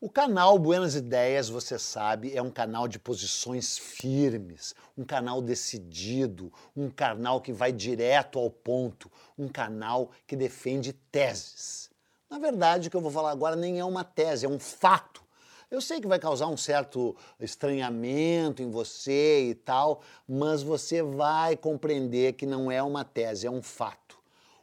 O 0.00 0.08
canal 0.08 0.56
Buenas 0.60 0.94
Ideias, 0.94 1.48
você 1.48 1.76
sabe, 1.76 2.32
é 2.32 2.40
um 2.40 2.52
canal 2.52 2.86
de 2.86 3.00
posições 3.00 3.76
firmes, 3.76 4.72
um 4.96 5.04
canal 5.04 5.42
decidido, 5.42 6.52
um 6.76 6.88
canal 6.88 7.40
que 7.40 7.52
vai 7.52 7.72
direto 7.72 8.38
ao 8.38 8.48
ponto, 8.48 9.10
um 9.36 9.48
canal 9.48 10.12
que 10.24 10.36
defende 10.36 10.92
teses. 10.92 11.90
Na 12.30 12.38
verdade, 12.38 12.86
o 12.86 12.90
que 12.92 12.96
eu 12.96 13.00
vou 13.00 13.10
falar 13.10 13.32
agora 13.32 13.56
nem 13.56 13.80
é 13.80 13.84
uma 13.84 14.04
tese, 14.04 14.46
é 14.46 14.48
um 14.48 14.60
fato. 14.60 15.20
Eu 15.68 15.80
sei 15.80 16.00
que 16.00 16.06
vai 16.06 16.20
causar 16.20 16.46
um 16.46 16.56
certo 16.56 17.16
estranhamento 17.40 18.62
em 18.62 18.70
você 18.70 19.48
e 19.50 19.54
tal, 19.56 20.02
mas 20.28 20.62
você 20.62 21.02
vai 21.02 21.56
compreender 21.56 22.34
que 22.34 22.46
não 22.46 22.70
é 22.70 22.80
uma 22.80 23.04
tese, 23.04 23.48
é 23.48 23.50
um 23.50 23.60
fato. 23.60 24.16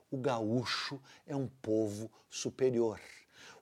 O 0.10 0.16
gaúcho 0.16 0.98
é 1.28 1.36
um 1.36 1.50
povo 1.62 2.10
superior. 2.30 3.02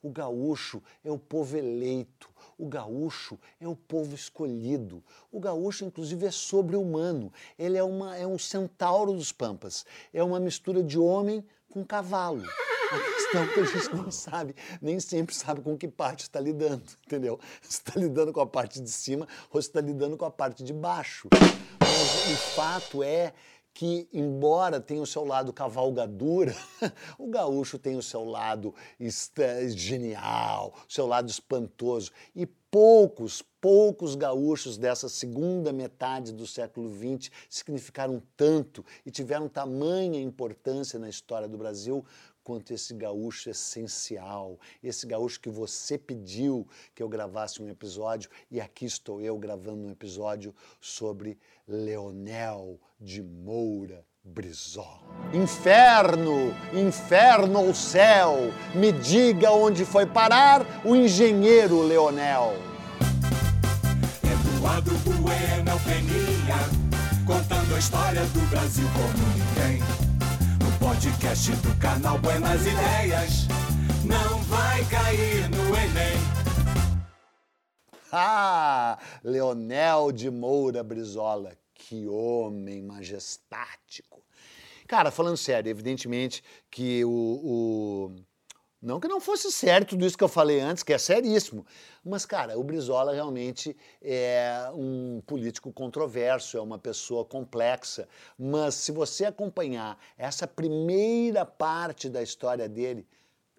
O 0.04 0.10
gaúcho 0.10 0.84
é 1.02 1.10
o 1.10 1.18
povo 1.18 1.56
eleito. 1.58 2.30
O 2.58 2.68
gaúcho 2.68 3.40
é 3.60 3.68
o 3.68 3.76
povo 3.76 4.14
escolhido. 4.14 5.02
O 5.32 5.40
gaúcho, 5.40 5.86
inclusive, 5.86 6.26
é 6.26 6.32
sobre-humano. 6.32 7.32
Ele 7.58 7.78
é, 7.78 7.84
uma, 7.84 8.16
é 8.18 8.28
um 8.28 8.38
centauro 8.38 9.14
dos 9.14 9.32
pampas. 9.32 9.86
É 10.14 10.22
uma 10.22 10.42
mistura 10.42 10.84
de 10.84 11.00
homem 11.00 11.44
com 11.70 11.86
cavalo. 11.86 12.44
A 12.92 13.00
questão 13.00 13.44
é 13.44 13.48
que 13.48 13.60
a 13.62 13.64
gente 13.64 13.96
não 13.96 14.12
sabe, 14.12 14.56
nem 14.82 15.00
sempre 15.00 15.34
sabe 15.34 15.62
com 15.62 15.78
que 15.78 15.88
parte 15.88 16.24
está 16.24 16.40
lidando, 16.40 16.84
entendeu? 17.08 17.40
Se 17.62 17.78
está 17.78 18.00
lidando 18.00 18.34
com 18.34 18.42
a 18.42 18.46
parte 18.46 18.82
de 18.82 18.92
cima 18.92 19.28
ou 19.50 19.62
se 19.62 19.70
está 19.70 19.80
lidando 19.80 20.18
com 20.18 20.26
a 20.26 20.32
parte 20.32 20.64
de 20.64 20.74
baixo. 20.74 21.30
Mas 21.80 22.34
o 22.34 22.36
fato 22.56 23.02
é 23.02 23.34
que, 23.74 24.08
embora 24.14 24.80
tenha 24.80 25.02
o 25.02 25.08
seu 25.08 25.26
lado 25.26 25.52
cavalgadura, 25.52 26.56
o 27.18 27.28
gaúcho 27.28 27.80
tem 27.80 27.98
o 27.98 28.04
seu 28.04 28.24
lado 28.24 28.74
genial, 29.70 30.74
o 30.88 30.94
seu 30.94 31.08
lado 31.08 31.30
espantoso. 31.30 32.12
E 32.36 32.46
poucos, 32.46 33.44
poucos 33.62 34.16
gaúchos 34.16 34.78
dessa 34.78 35.10
segunda 35.10 35.72
metade 35.72 36.34
do 36.34 36.46
século 36.46 36.90
XX 36.90 37.32
significaram 37.50 38.22
tanto 38.36 38.86
e 39.06 39.12
tiveram 39.12 39.48
tamanha 39.48 40.22
importância 40.22 41.00
na 41.00 41.10
história 41.10 41.48
do 41.48 41.58
Brasil 41.58 42.06
quanto 42.44 42.74
esse 42.74 42.94
gaúcho 42.94 43.50
essencial, 43.50 44.60
esse 44.84 45.08
gaúcho 45.08 45.40
que 45.40 45.50
você 45.50 45.98
pediu 45.98 46.68
que 46.94 47.02
eu 47.02 47.08
gravasse 47.08 47.62
um 47.62 47.70
episódio 47.70 48.30
e 48.52 48.60
aqui 48.60 48.86
estou 48.86 49.22
eu 49.22 49.38
gravando 49.38 49.88
um 49.88 49.92
episódio 49.92 50.54
sobre 50.82 51.38
Leonel 51.68 52.80
de 53.00 53.24
Moura 53.24 54.06
Brizola. 54.24 55.02
Inferno, 55.34 56.54
inferno 56.74 57.66
ou 57.66 57.74
céu, 57.74 58.36
me 58.76 58.92
diga 58.92 59.52
onde 59.52 59.86
foi 59.86 60.06
parar 60.06 60.66
o 60.86 60.96
engenheiro 60.96 61.82
Leonel. 61.82 62.54
Eduardo 64.24 64.92
Bueno 65.00 65.80
Peninha, 65.84 66.58
contando 67.26 67.76
a 67.76 67.80
história 67.80 68.22
do 68.26 68.50
Brasil 68.50 68.88
como 68.94 69.78
ninguém 69.78 70.13
podcast 70.94 71.52
do 71.54 71.80
canal 71.80 72.20
Buenas 72.20 72.62
Ideias. 72.68 73.48
Não 74.06 74.38
vai 74.44 74.86
cair 74.86 75.50
no 75.50 75.70
Enem. 75.70 76.20
Ah, 78.12 79.00
Leonel 79.24 80.12
de 80.12 80.30
Moura 80.30 80.84
Brizola, 80.84 81.58
que 81.74 82.08
homem 82.08 82.84
majestático. 82.84 84.22
Cara, 84.88 85.10
falando 85.10 85.36
sério, 85.36 85.68
evidentemente 85.68 86.44
que 86.70 87.04
o, 87.04 87.10
o 87.10 88.16
não 88.80 89.00
que 89.00 89.08
não 89.08 89.20
fosse 89.20 89.52
certo 89.52 89.92
tudo 89.92 90.06
isso 90.06 90.18
que 90.18 90.24
eu 90.24 90.30
falei 90.30 90.60
antes, 90.60 90.84
que 90.84 90.94
é 90.94 90.98
seríssimo. 91.00 91.66
Mas, 92.06 92.26
cara, 92.26 92.60
o 92.60 92.64
Brizola 92.64 93.14
realmente 93.14 93.78
é 94.02 94.70
um 94.74 95.22
político 95.26 95.72
controverso, 95.72 96.58
é 96.58 96.62
uma 96.62 96.78
pessoa 96.78 97.24
complexa. 97.24 98.08
Mas 98.38 98.76
se 98.76 98.92
você 98.92 99.24
acompanhar 99.24 99.98
essa 100.18 100.46
primeira 100.46 101.46
parte 101.46 102.10
da 102.10 102.22
história 102.22 102.68
dele, 102.68 103.08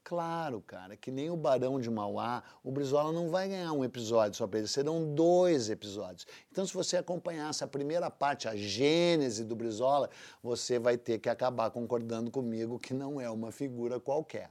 claro, 0.03 0.61
cara, 0.61 0.95
que 0.95 1.11
nem 1.11 1.31
o 1.31 1.37
Barão 1.37 1.81
de 1.81 1.91
Mauá, 1.91 2.43
o 2.63 2.71
Brizola 2.71 3.11
não 3.11 3.31
vai 3.31 3.49
ganhar 3.49 3.73
um 3.73 3.83
episódio 3.83 4.37
só 4.37 4.47
para 4.47 4.59
ele, 4.59 4.69
serão 4.69 5.15
dois 5.15 5.71
episódios. 5.71 6.27
Então, 6.53 6.67
se 6.67 6.75
você 6.75 6.99
acompanhar 6.99 7.49
essa 7.49 7.67
primeira 7.67 8.11
parte, 8.11 8.47
a 8.47 8.55
gênese 8.55 9.43
do 9.43 9.57
Brizola, 9.57 10.11
você 10.43 10.79
vai 10.79 10.99
ter 10.99 11.19
que 11.19 11.31
acabar 11.31 11.71
concordando 11.71 12.31
comigo 12.31 12.79
que 12.79 12.93
não 12.93 13.19
é 13.19 13.31
uma 13.31 13.51
figura 13.51 13.99
qualquer. 13.99 14.51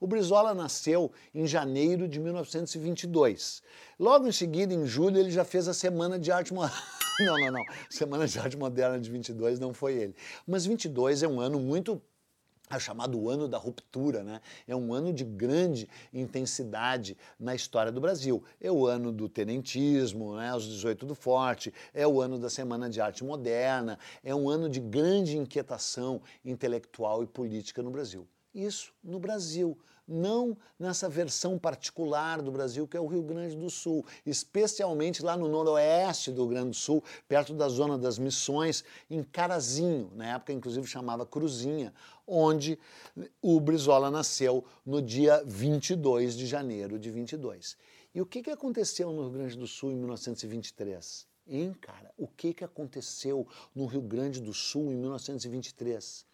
O 0.00 0.06
Brizola 0.06 0.54
nasceu 0.54 1.12
em 1.34 1.46
janeiro 1.46 2.08
de 2.08 2.18
1922. 2.20 3.62
Logo 3.98 4.26
em 4.26 4.32
seguida, 4.32 4.74
em 4.74 4.86
julho, 4.86 5.18
ele 5.18 5.30
já 5.30 5.44
fez 5.44 5.68
a 5.68 5.74
Semana 5.74 6.18
de 6.18 6.30
Arte 6.30 6.52
Moderna. 6.52 6.76
Não, 7.20 7.38
não, 7.38 7.52
não. 7.52 7.64
Semana 7.88 8.26
de 8.26 8.36
Arte 8.40 8.56
Moderna 8.56 8.98
de 8.98 9.08
22 9.08 9.60
não 9.60 9.72
foi 9.72 9.94
ele. 9.94 10.16
Mas 10.44 10.66
22 10.66 11.22
é 11.22 11.28
um 11.28 11.38
ano 11.38 11.60
muito 11.60 12.02
é 12.70 12.78
chamado 12.78 13.28
ano 13.28 13.46
da 13.46 13.58
ruptura, 13.58 14.24
né? 14.24 14.40
É 14.66 14.74
um 14.74 14.92
ano 14.94 15.12
de 15.12 15.22
grande 15.22 15.88
intensidade 16.12 17.16
na 17.38 17.54
história 17.54 17.92
do 17.92 18.00
Brasil. 18.00 18.42
É 18.60 18.72
o 18.72 18.86
ano 18.86 19.12
do 19.12 19.28
tenentismo, 19.28 20.36
né? 20.36 20.54
Os 20.54 20.64
18 20.64 21.04
do 21.04 21.14
Forte, 21.14 21.72
é 21.92 22.06
o 22.06 22.22
ano 22.22 22.38
da 22.38 22.48
Semana 22.48 22.88
de 22.88 23.00
Arte 23.00 23.22
Moderna, 23.22 23.98
é 24.22 24.34
um 24.34 24.48
ano 24.48 24.68
de 24.68 24.80
grande 24.80 25.36
inquietação 25.36 26.22
intelectual 26.44 27.22
e 27.22 27.26
política 27.26 27.82
no 27.82 27.90
Brasil. 27.90 28.26
Isso 28.54 28.92
no 29.02 29.18
Brasil, 29.18 29.76
não 30.06 30.56
nessa 30.78 31.08
versão 31.08 31.58
particular 31.58 32.40
do 32.40 32.52
Brasil 32.52 32.86
que 32.86 32.96
é 32.96 33.00
o 33.00 33.06
Rio 33.06 33.22
Grande 33.22 33.56
do 33.56 33.68
Sul, 33.68 34.04
especialmente 34.24 35.22
lá 35.22 35.36
no 35.36 35.48
noroeste 35.48 36.30
do 36.30 36.42
Rio 36.42 36.50
Grande 36.50 36.68
do 36.70 36.76
Sul, 36.76 37.02
perto 37.26 37.52
da 37.52 37.68
zona 37.68 37.98
das 37.98 38.18
Missões, 38.18 38.84
em 39.10 39.22
Carazinho, 39.22 40.12
na 40.14 40.34
época 40.34 40.52
inclusive 40.52 40.86
chamava 40.86 41.26
Cruzinha, 41.26 41.92
onde 42.26 42.78
o 43.42 43.58
Brizola 43.58 44.10
nasceu 44.10 44.64
no 44.84 45.02
dia 45.02 45.42
22 45.44 46.36
de 46.36 46.46
janeiro 46.46 46.98
de 46.98 47.10
22. 47.10 47.76
E 48.14 48.20
o 48.20 48.26
que, 48.26 48.42
que 48.42 48.50
aconteceu 48.50 49.12
no 49.12 49.22
Rio 49.22 49.32
Grande 49.32 49.56
do 49.56 49.66
Sul 49.66 49.90
em 49.90 49.96
1923? 49.96 51.26
Hein, 51.46 51.74
cara? 51.80 52.12
O 52.16 52.28
que, 52.28 52.54
que 52.54 52.64
aconteceu 52.64 53.46
no 53.74 53.86
Rio 53.86 54.00
Grande 54.00 54.40
do 54.40 54.54
Sul 54.54 54.92
em 54.92 54.96
1923? 54.96 56.24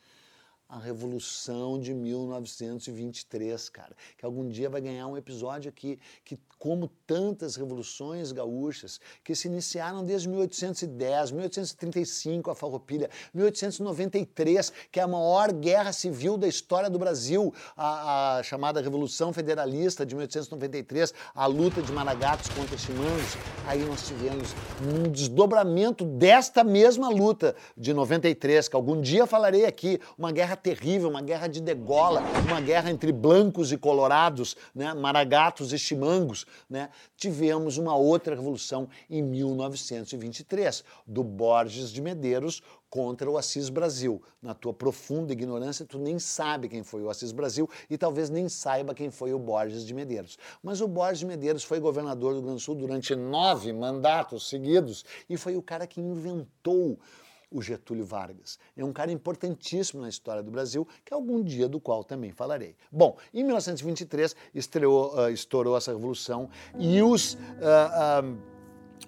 A 0.70 0.78
Revolução 0.78 1.81
de 1.81 1.92
1923, 1.92 3.69
cara. 3.69 3.97
Que 4.16 4.25
algum 4.25 4.48
dia 4.48 4.70
vai 4.70 4.81
ganhar 4.81 5.08
um 5.08 5.16
episódio 5.16 5.69
aqui, 5.69 5.98
que 6.25 6.38
como 6.60 6.88
tantas 7.06 7.56
revoluções 7.56 8.32
gaúchas, 8.32 9.00
que 9.25 9.34
se 9.34 9.48
iniciaram 9.48 10.04
desde 10.04 10.28
1810, 10.28 11.30
1835, 11.30 12.50
a 12.50 12.54
Farroupilha, 12.54 13.09
1893, 13.32 14.70
que 14.92 15.00
é 15.00 15.03
a 15.03 15.09
maior 15.09 15.53
guerra 15.53 15.91
civil 15.91 16.36
da 16.36 16.47
história 16.47 16.91
do 16.91 16.98
Brasil, 16.98 17.53
a, 17.75 18.36
a 18.36 18.42
chamada 18.42 18.82
Revolução 18.82 19.32
Federalista 19.32 20.04
de 20.04 20.14
1893, 20.14 21.14
a 21.34 21.47
luta 21.47 21.80
de 21.80 21.91
Maragatos 21.92 22.50
contra 22.50 22.76
Chimangos. 22.76 23.38
Aí 23.66 23.82
nós 23.86 24.06
tivemos 24.06 24.54
um 24.82 25.10
desdobramento 25.10 26.04
desta 26.04 26.62
mesma 26.62 27.09
luta 27.09 27.56
de 27.75 27.94
93, 27.94 28.69
que 28.69 28.76
algum 28.76 29.00
dia 29.00 29.26
falarei 29.26 29.64
aqui, 29.64 29.98
uma 30.19 30.30
guerra 30.30 30.59
terrível, 30.62 31.09
uma 31.09 31.22
guerra 31.22 31.47
de 31.47 31.60
degola, 31.60 32.22
uma 32.48 32.60
guerra 32.60 32.91
entre 32.91 33.12
blancos 33.12 33.72
e 33.72 33.76
colorados, 33.76 34.56
né, 34.75 34.94
maragatos 34.94 35.72
e 35.72 35.78
chimangos, 35.78 36.47
né, 36.69 36.91
tivemos 37.16 37.78
uma 37.78 37.97
outra 37.97 38.34
revolução 38.34 38.88
em 39.09 39.22
1923, 39.22 40.84
do 41.06 41.25
Borges 41.25 41.91
de 41.91 42.00
Medeiros 42.00 42.62
contra 42.91 43.31
o 43.31 43.38
Assis 43.38 43.69
Brasil. 43.69 44.21
Na 44.43 44.53
tua 44.53 44.75
profunda 44.75 45.32
ignorância, 45.32 45.87
tu 45.87 45.98
nem 45.98 46.19
sabe 46.19 46.69
quem 46.69 46.82
foi 46.82 47.03
o 47.03 47.09
Assis 47.09 47.31
Brasil 47.31 47.71
e 47.88 47.97
talvez 47.97 48.28
nem 48.28 48.48
saiba 48.48 48.94
quem 48.94 49.10
foi 49.10 49.32
o 49.32 49.38
Borges 49.38 49.87
de 49.87 49.94
Medeiros. 49.94 50.37
Mas 50.62 50.81
o 50.81 50.88
Borges 50.88 51.21
de 51.21 51.27
Medeiros 51.27 51.62
foi 51.62 51.78
governador 51.78 52.32
do 52.32 52.38
Rio 52.38 52.47
Grande 52.47 52.60
do 52.60 52.65
Sul 52.65 52.74
durante 52.74 53.15
nove 53.15 53.72
mandatos 53.72 54.48
seguidos 54.48 55.04
e 55.28 55.36
foi 55.36 55.57
o 55.57 55.62
cara 55.62 55.86
que 55.86 56.01
inventou 56.01 56.98
o 57.50 57.60
Getúlio 57.60 58.04
Vargas. 58.04 58.58
É 58.76 58.84
um 58.84 58.92
cara 58.92 59.10
importantíssimo 59.10 60.02
na 60.02 60.08
história 60.08 60.42
do 60.42 60.50
Brasil, 60.50 60.86
que 61.04 61.12
algum 61.12 61.42
dia 61.42 61.68
do 61.68 61.80
qual 61.80 62.04
também 62.04 62.32
falarei. 62.32 62.76
Bom, 62.91 63.16
em 63.34 63.42
1923 63.42 64.36
estreou, 64.54 65.14
uh, 65.14 65.30
estourou 65.30 65.76
essa 65.76 65.92
revolução 65.92 66.48
e 66.78 67.02
os. 67.02 67.34
Uh, 67.34 67.38
uh, 68.36 68.50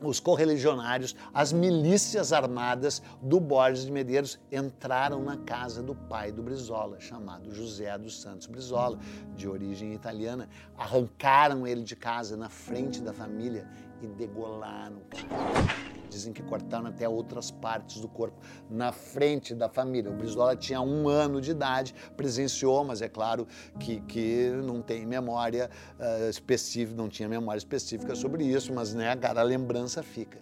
os 0.01 0.19
correligionários, 0.19 1.15
as 1.33 1.53
milícias 1.53 2.33
armadas 2.33 3.03
do 3.21 3.39
Borges 3.39 3.85
de 3.85 3.93
Medeiros 3.93 4.39
entraram 4.51 5.23
na 5.23 5.37
casa 5.37 5.83
do 5.83 5.95
pai 5.95 6.33
do 6.33 6.43
Brizola, 6.43 6.99
chamado 6.99 7.55
José 7.55 7.97
dos 7.99 8.21
Santos 8.21 8.47
Brizola, 8.47 8.99
de 9.37 9.49
origem 9.49 9.93
italiana, 9.93 10.49
arrancaram 10.77 11.67
ele 11.67 11.83
de 11.83 11.95
casa 11.95 12.37
na 12.37 12.49
frente 12.49 13.01
da 13.01 13.13
família 13.13 13.69
e 14.01 14.07
degolaram 14.07 14.97
o 14.97 15.92
Dizem 16.13 16.33
que 16.33 16.43
cortaram 16.43 16.87
até 16.87 17.09
outras 17.09 17.51
partes 17.51 18.01
do 18.01 18.09
corpo 18.09 18.37
na 18.69 18.93
frente 18.93 19.55
da 19.55 19.69
família. 19.69 20.11
O 20.11 20.15
Brizola 20.15 20.55
tinha 20.55 20.81
um 20.81 21.09
ano 21.09 21.41
de 21.41 21.51
idade, 21.51 21.95
presenciou, 22.17 22.85
mas 22.85 23.01
é 23.01 23.09
claro 23.09 23.47
que, 23.81 24.01
que 24.03 24.51
não 24.63 24.83
tem 24.83 25.07
memória 25.07 25.71
uh, 25.99 26.29
específica, 26.29 26.97
não 26.97 27.09
tinha 27.09 27.29
memória 27.29 27.59
específica 27.59 28.15
sobre 28.15 28.45
isso, 28.45 28.73
mas 28.73 28.95
né, 28.95 29.17
cara, 29.17 29.41
a 29.41 29.45
lembrança 29.45 30.03
fica 30.03 30.39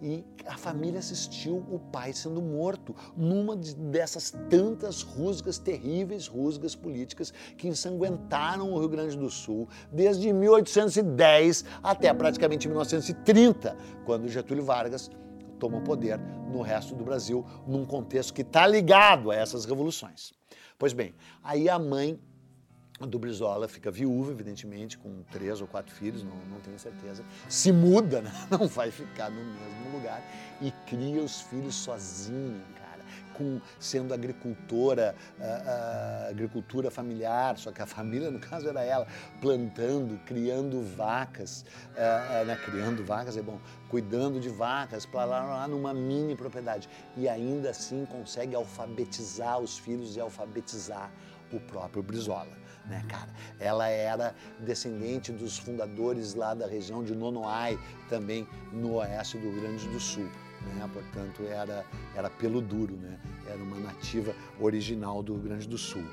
e 0.00 0.24
a 0.46 0.56
família 0.56 0.98
assistiu 0.98 1.56
o 1.70 1.78
pai 1.78 2.12
sendo 2.12 2.40
morto 2.40 2.94
numa 3.16 3.56
dessas 3.56 4.30
tantas 4.48 5.02
rusgas 5.02 5.58
terríveis, 5.58 6.26
rusgas 6.26 6.74
políticas 6.74 7.32
que 7.56 7.68
ensanguentaram 7.68 8.72
o 8.72 8.78
Rio 8.78 8.88
Grande 8.88 9.16
do 9.16 9.28
Sul 9.28 9.68
desde 9.92 10.32
1810 10.32 11.64
até 11.82 12.12
praticamente 12.12 12.68
1930, 12.68 13.76
quando 14.04 14.28
Getúlio 14.28 14.64
Vargas 14.64 15.10
tomou 15.58 15.80
poder 15.80 16.18
no 16.52 16.62
resto 16.62 16.94
do 16.94 17.04
Brasil, 17.04 17.44
num 17.66 17.84
contexto 17.84 18.32
que 18.32 18.42
está 18.42 18.66
ligado 18.66 19.30
a 19.30 19.34
essas 19.34 19.64
revoluções. 19.64 20.32
Pois 20.78 20.92
bem, 20.92 21.14
aí 21.42 21.68
a 21.68 21.78
mãe 21.78 22.18
do 23.06 23.18
Brizola 23.18 23.68
fica 23.68 23.90
viúva, 23.90 24.32
evidentemente, 24.32 24.98
com 24.98 25.22
três 25.30 25.60
ou 25.60 25.66
quatro 25.68 25.94
filhos, 25.94 26.24
não, 26.24 26.36
não 26.50 26.60
tenho 26.60 26.78
certeza. 26.78 27.22
Se 27.48 27.70
muda, 27.70 28.20
né? 28.22 28.32
não 28.50 28.66
vai 28.66 28.90
ficar 28.90 29.30
no 29.30 29.44
mesmo 29.44 29.92
lugar 29.92 30.22
e 30.60 30.72
cria 30.86 31.22
os 31.22 31.40
filhos 31.42 31.76
sozinha, 31.76 32.60
cara, 32.76 33.04
com, 33.34 33.60
sendo 33.78 34.12
agricultora, 34.12 35.14
uh, 35.38 35.42
uh, 35.42 36.30
agricultura 36.30 36.90
familiar, 36.90 37.56
só 37.56 37.70
que 37.70 37.80
a 37.80 37.86
família, 37.86 38.32
no 38.32 38.40
caso, 38.40 38.68
era 38.68 38.82
ela, 38.82 39.06
plantando, 39.40 40.18
criando 40.26 40.82
vacas, 40.96 41.64
uh, 41.92 42.44
né? 42.44 42.58
criando 42.64 43.04
vacas 43.04 43.36
é 43.36 43.42
bom, 43.42 43.60
cuidando 43.88 44.40
de 44.40 44.48
vacas, 44.48 45.06
lá, 45.12 45.24
lá 45.24 45.68
numa 45.68 45.94
mini 45.94 46.34
propriedade. 46.34 46.88
E 47.16 47.28
ainda 47.28 47.70
assim 47.70 48.04
consegue 48.06 48.56
alfabetizar 48.56 49.60
os 49.60 49.78
filhos 49.78 50.16
e 50.16 50.20
alfabetizar 50.20 51.12
o 51.52 51.60
próprio 51.60 52.02
Brizola 52.02 52.67
né, 52.88 53.04
cara? 53.08 53.28
Ela 53.58 53.88
era 53.88 54.34
descendente 54.60 55.32
dos 55.32 55.58
fundadores 55.58 56.34
lá 56.34 56.54
da 56.54 56.66
região 56.66 57.04
de 57.04 57.14
Nonoai, 57.14 57.78
também 58.08 58.46
no 58.72 58.94
oeste 58.94 59.38
do 59.38 59.50
Rio 59.50 59.60
Grande 59.60 59.88
do 59.88 60.00
Sul. 60.00 60.28
Né? 60.74 60.90
Portanto, 60.92 61.42
era, 61.44 61.84
era 62.14 62.28
pelo 62.28 62.60
duro, 62.60 62.96
né? 62.96 63.18
Era 63.46 63.62
uma 63.62 63.78
nativa 63.78 64.34
original 64.60 65.22
do 65.22 65.34
Rio 65.34 65.42
Grande 65.42 65.68
do 65.68 65.78
Sul. 65.78 66.04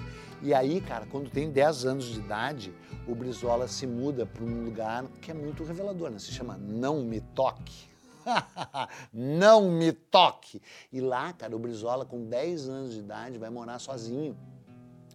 E 0.42 0.54
aí, 0.54 0.81
cara, 0.81 1.06
quando 1.10 1.30
tem 1.30 1.50
10 1.50 1.86
anos 1.86 2.06
de 2.06 2.19
idade, 2.19 2.74
o 3.07 3.16
Brizola 3.16 3.68
se 3.68 3.88
muda 3.88 4.25
para 4.25 4.44
um 4.44 4.66
lugar 4.66 5.06
que 5.22 5.31
é 5.31 5.33
muito 5.33 5.63
revelador, 5.63 6.12
né? 6.12 6.19
Se 6.19 6.31
chama 6.31 6.57
Não 6.57 7.04
Me 7.04 7.22
Toque. 7.22 7.95
Não 9.13 9.69
me 9.69 9.92
toque! 9.92 10.60
E 10.92 11.00
lá, 11.00 11.31
cara, 11.33 11.56
o 11.56 11.60
Brizola, 11.60 12.06
com 12.06 12.25
10 12.25 12.69
anos 12.69 12.94
de 12.94 13.00
idade, 13.00 13.38
vai 13.38 13.51
morar 13.51 13.77
sozinho 13.80 14.36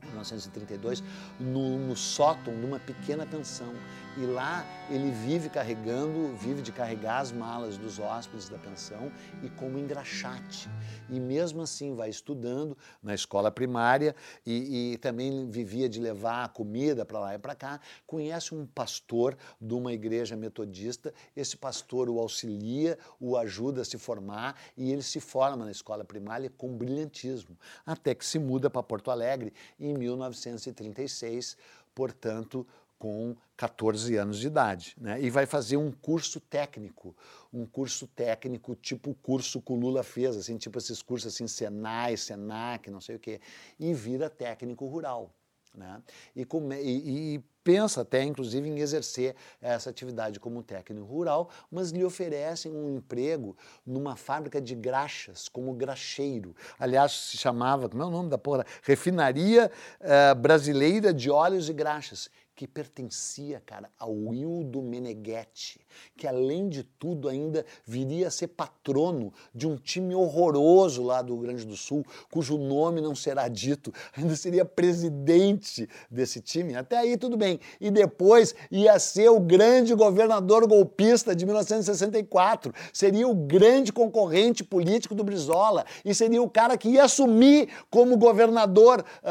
1932, 0.09 1.03
no, 1.39 1.79
no 1.79 1.97
sótão 1.97 2.59
de 2.59 2.65
uma 2.65 2.79
pequena 2.79 3.27
pensão. 3.27 3.73
E 4.17 4.27
lá 4.27 4.67
ele 4.91 5.11
vive 5.11 5.49
carregando, 5.49 6.35
vive 6.37 6.63
de 6.63 6.73
carregar 6.73 7.21
as 7.21 7.31
malas 7.31 7.77
dos 7.79 7.99
hóspedes 7.99 8.49
da 8.49 8.59
pensão 8.59 9.11
e 9.43 9.49
como 9.51 9.79
engraxate. 9.79 10.69
E 11.09 11.21
mesmo 11.21 11.63
assim 11.63 11.95
vai 11.95 12.11
estudando 12.11 12.77
na 13.03 13.15
escola 13.15 13.51
primária 13.51 14.15
e, 14.45 14.93
e 14.93 14.99
também 14.99 15.49
vivia 15.49 15.89
de 15.89 16.01
levar 16.01 16.49
comida 16.53 17.05
para 17.05 17.21
lá 17.21 17.35
e 17.35 17.39
para 17.39 17.55
cá. 17.55 17.81
Conhece 18.07 18.55
um 18.55 18.67
pastor 18.67 19.37
de 19.61 19.75
uma 19.75 19.93
igreja 19.93 20.37
metodista. 20.37 21.15
Esse 21.37 21.57
pastor 21.57 22.11
o 22.11 22.19
auxilia, 22.19 22.99
o 23.21 23.37
ajuda 23.37 23.83
a 23.83 23.85
se 23.85 23.97
formar 23.97 24.57
e 24.77 24.91
ele 24.91 25.03
se 25.03 25.21
forma 25.21 25.65
na 25.65 25.71
escola 25.71 26.05
primária 26.05 26.51
com 26.57 26.77
brilhantismo. 26.77 27.57
Até 27.87 28.15
que 28.15 28.27
se 28.27 28.39
muda 28.39 28.69
para 28.69 28.83
Porto 28.83 29.11
Alegre 29.11 29.53
em 29.91 29.99
1936, 29.99 31.57
portanto, 31.95 32.67
com 32.99 33.35
14 33.57 34.15
anos 34.17 34.39
de 34.39 34.47
idade, 34.47 34.95
né? 35.01 35.21
E 35.23 35.31
vai 35.31 35.47
fazer 35.47 35.79
um 35.79 35.91
curso 35.91 36.39
técnico, 36.39 37.17
um 37.51 37.65
curso 37.65 38.07
técnico 38.07 38.75
tipo 38.75 39.11
o 39.11 39.15
curso 39.15 39.61
que 39.63 39.73
o 39.73 39.75
Lula 39.75 40.03
fez, 40.03 40.37
assim, 40.37 40.59
tipo 40.59 40.77
esses 40.77 41.01
cursos 41.01 41.33
assim, 41.35 41.49
Senai, 41.49 42.17
Senac, 42.19 42.91
não 42.91 43.01
sei 43.01 43.17
o 43.17 43.19
quê, 43.19 43.41
e 43.79 43.95
vira 43.95 44.29
técnico 44.29 44.87
rural. 44.87 45.35
Né? 45.75 46.03
E, 46.37 46.45
come, 46.45 46.77
e, 46.77 47.37
e, 47.37 47.45
pensa 47.63 48.03
até, 48.03 48.23
inclusive, 48.23 48.69
em 48.69 48.79
exercer 48.79 49.35
essa 49.61 49.91
atividade 49.91 50.41
como 50.41 50.63
técnico 50.63 51.07
rural, 51.07 51.51
mas 51.71 51.91
lhe 51.91 52.05
oferecem 52.05 52.73
um 52.73 52.97
emprego 52.97 53.57
numa 53.87 54.17
fábrica 54.17 54.61
de 54.61 54.75
graxas, 54.75 55.49
como 55.49 55.75
graxeiro. 55.75 56.55
Aliás, 56.79 57.13
se 57.13 57.37
chamava, 57.37 57.89
como 57.89 58.03
é 58.03 58.07
o 58.07 58.11
nome 58.11 58.29
da 58.29 58.39
porra? 58.39 58.65
Refinaria 58.83 59.71
uh, 60.01 60.35
Brasileira 60.35 61.13
de 61.13 61.31
Óleos 61.31 61.69
e 61.69 61.73
Graxas 61.73 62.31
que 62.61 62.69
pertencia, 62.69 63.63
cara, 63.65 63.89
ao 63.99 64.13
Wildo 64.13 64.83
Meneghetti, 64.83 65.81
que 66.15 66.27
além 66.27 66.69
de 66.69 66.83
tudo 66.83 67.27
ainda 67.27 67.65
viria 67.87 68.29
a 68.29 68.31
ser 68.31 68.49
patrono 68.49 69.33
de 69.55 69.67
um 69.67 69.77
time 69.77 70.15
horroroso 70.15 71.03
lá 71.03 71.23
do 71.23 71.33
Rio 71.33 71.43
Grande 71.45 71.65
do 71.65 71.75
Sul, 71.75 72.05
cujo 72.31 72.59
nome 72.59 73.01
não 73.01 73.15
será 73.15 73.49
dito, 73.49 73.91
ainda 74.15 74.37
seria 74.37 74.63
presidente 74.63 75.89
desse 76.11 76.43
time. 76.43 76.75
Até 76.75 76.99
aí 76.99 77.17
tudo 77.17 77.35
bem. 77.35 77.59
E 77.81 77.91
depois 77.91 78.55
ia 78.71 78.99
ser 78.99 79.31
o 79.31 79.41
grande 79.41 79.95
governador 79.95 80.67
golpista 80.69 81.35
de 81.35 81.47
1964, 81.47 82.75
seria 82.93 83.27
o 83.27 83.35
grande 83.35 83.91
concorrente 83.91 84.63
político 84.63 85.15
do 85.15 85.25
Brizola 85.25 85.87
e 86.05 86.15
seria 86.15 86.43
o 86.43 86.51
cara 86.51 86.77
que 86.77 86.91
ia 86.91 87.05
assumir 87.05 87.71
como 87.89 88.19
governador, 88.19 89.03
uh, 89.25 89.29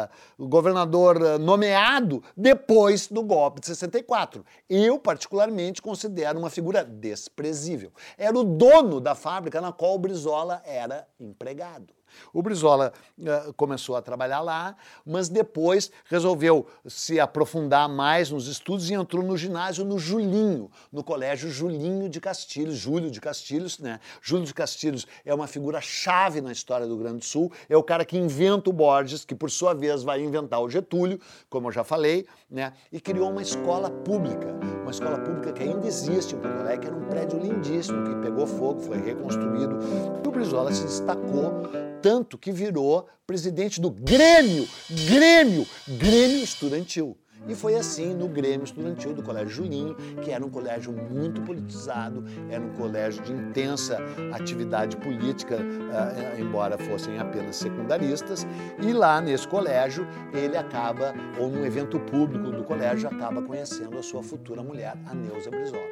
uh, 0.00 0.42
uh, 0.42 0.48
governador 0.48 1.38
nomeado 1.60 2.22
depois 2.34 3.06
do 3.06 3.22
golpe 3.22 3.60
de 3.60 3.66
64. 3.66 4.44
Eu, 4.68 4.98
particularmente, 4.98 5.82
considero 5.82 6.38
uma 6.38 6.48
figura 6.48 6.82
desprezível. 6.82 7.92
Era 8.16 8.38
o 8.38 8.42
dono 8.42 8.98
da 8.98 9.14
fábrica 9.14 9.60
na 9.60 9.70
qual 9.70 9.94
o 9.94 9.98
Brizola 9.98 10.62
era 10.64 11.06
empregado. 11.20 11.92
O 12.32 12.42
Brizola 12.42 12.92
uh, 13.18 13.52
começou 13.54 13.96
a 13.96 14.02
trabalhar 14.02 14.40
lá, 14.40 14.76
mas 15.04 15.28
depois 15.28 15.90
resolveu 16.06 16.66
se 16.86 17.18
aprofundar 17.18 17.88
mais 17.88 18.30
nos 18.30 18.46
estudos 18.46 18.90
e 18.90 18.94
entrou 18.94 19.22
no 19.22 19.36
ginásio 19.36 19.84
no 19.84 19.98
Julinho, 19.98 20.70
no 20.92 21.02
colégio 21.02 21.50
Julinho 21.50 22.08
de 22.08 22.20
Castilhos, 22.20 22.76
Júlio 22.76 23.10
de 23.10 23.20
Castilhos, 23.20 23.78
né? 23.78 24.00
Júlio 24.22 24.46
de 24.46 24.54
Castilhos 24.54 25.06
é 25.24 25.34
uma 25.34 25.46
figura 25.46 25.80
chave 25.80 26.40
na 26.40 26.52
história 26.52 26.86
do 26.86 26.96
Grande 26.96 27.24
Sul, 27.24 27.52
é 27.68 27.76
o 27.76 27.82
cara 27.82 28.04
que 28.04 28.16
inventa 28.16 28.70
o 28.70 28.72
Borges, 28.72 29.24
que 29.24 29.34
por 29.34 29.50
sua 29.50 29.74
vez 29.74 30.02
vai 30.02 30.22
inventar 30.22 30.60
o 30.60 30.68
Getúlio, 30.68 31.20
como 31.48 31.68
eu 31.68 31.72
já 31.72 31.84
falei, 31.84 32.26
né? 32.50 32.72
E 32.92 33.00
criou 33.00 33.30
uma 33.30 33.42
escola 33.42 33.90
pública, 33.90 34.48
uma 34.82 34.90
escola 34.90 35.18
pública 35.18 35.52
que 35.52 35.62
ainda 35.62 35.86
existe 35.86 36.34
em 36.34 36.38
Porto 36.38 36.60
Alegre, 36.60 36.80
que 36.80 36.86
era 36.86 36.96
um 36.96 37.08
prédio 37.08 37.38
lindíssimo, 37.38 38.02
que 38.04 38.14
pegou 38.22 38.46
fogo, 38.46 38.80
foi 38.80 38.98
reconstruído. 39.00 39.78
E 40.24 40.28
o 40.28 40.30
Brizola 40.30 40.72
se 40.72 40.82
destacou 40.82 41.68
tanto 42.00 42.38
que 42.38 42.52
virou 42.52 43.08
presidente 43.26 43.80
do 43.80 43.90
Grêmio, 43.90 44.66
Grêmio, 45.06 45.66
Grêmio 45.86 46.42
Estudantil. 46.42 47.16
E 47.48 47.54
foi 47.54 47.74
assim 47.74 48.14
no 48.14 48.28
Grêmio 48.28 48.64
Estudantil 48.64 49.14
do 49.14 49.22
Colégio 49.22 49.50
Juninho, 49.50 49.94
que 50.22 50.30
era 50.30 50.44
um 50.44 50.50
colégio 50.50 50.92
muito 50.92 51.40
politizado, 51.42 52.24
era 52.48 52.62
um 52.62 52.70
colégio 52.70 53.22
de 53.22 53.32
intensa 53.32 53.98
atividade 54.32 54.96
política, 54.96 55.56
uh, 55.56 56.40
embora 56.40 56.78
fossem 56.78 57.18
apenas 57.18 57.56
secundaristas. 57.56 58.46
E 58.80 58.92
lá 58.92 59.20
nesse 59.20 59.48
colégio, 59.48 60.06
ele 60.32 60.56
acaba, 60.56 61.14
ou 61.38 61.48
num 61.48 61.64
evento 61.64 61.98
público 61.98 62.50
do 62.50 62.62
colégio, 62.62 63.08
acaba 63.08 63.42
conhecendo 63.42 63.98
a 63.98 64.02
sua 64.02 64.22
futura 64.22 64.62
mulher, 64.62 64.94
a 65.06 65.14
Neuza 65.14 65.50
Brizola. 65.50 65.82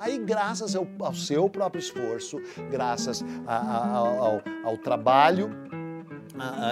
Aí, 0.00 0.18
graças 0.18 0.74
ao, 0.74 0.86
ao 1.00 1.14
seu 1.14 1.48
próprio 1.48 1.78
esforço, 1.78 2.40
graças 2.70 3.24
a, 3.46 3.56
a, 3.56 3.96
ao, 3.96 4.42
ao 4.64 4.78
trabalho 4.78 5.50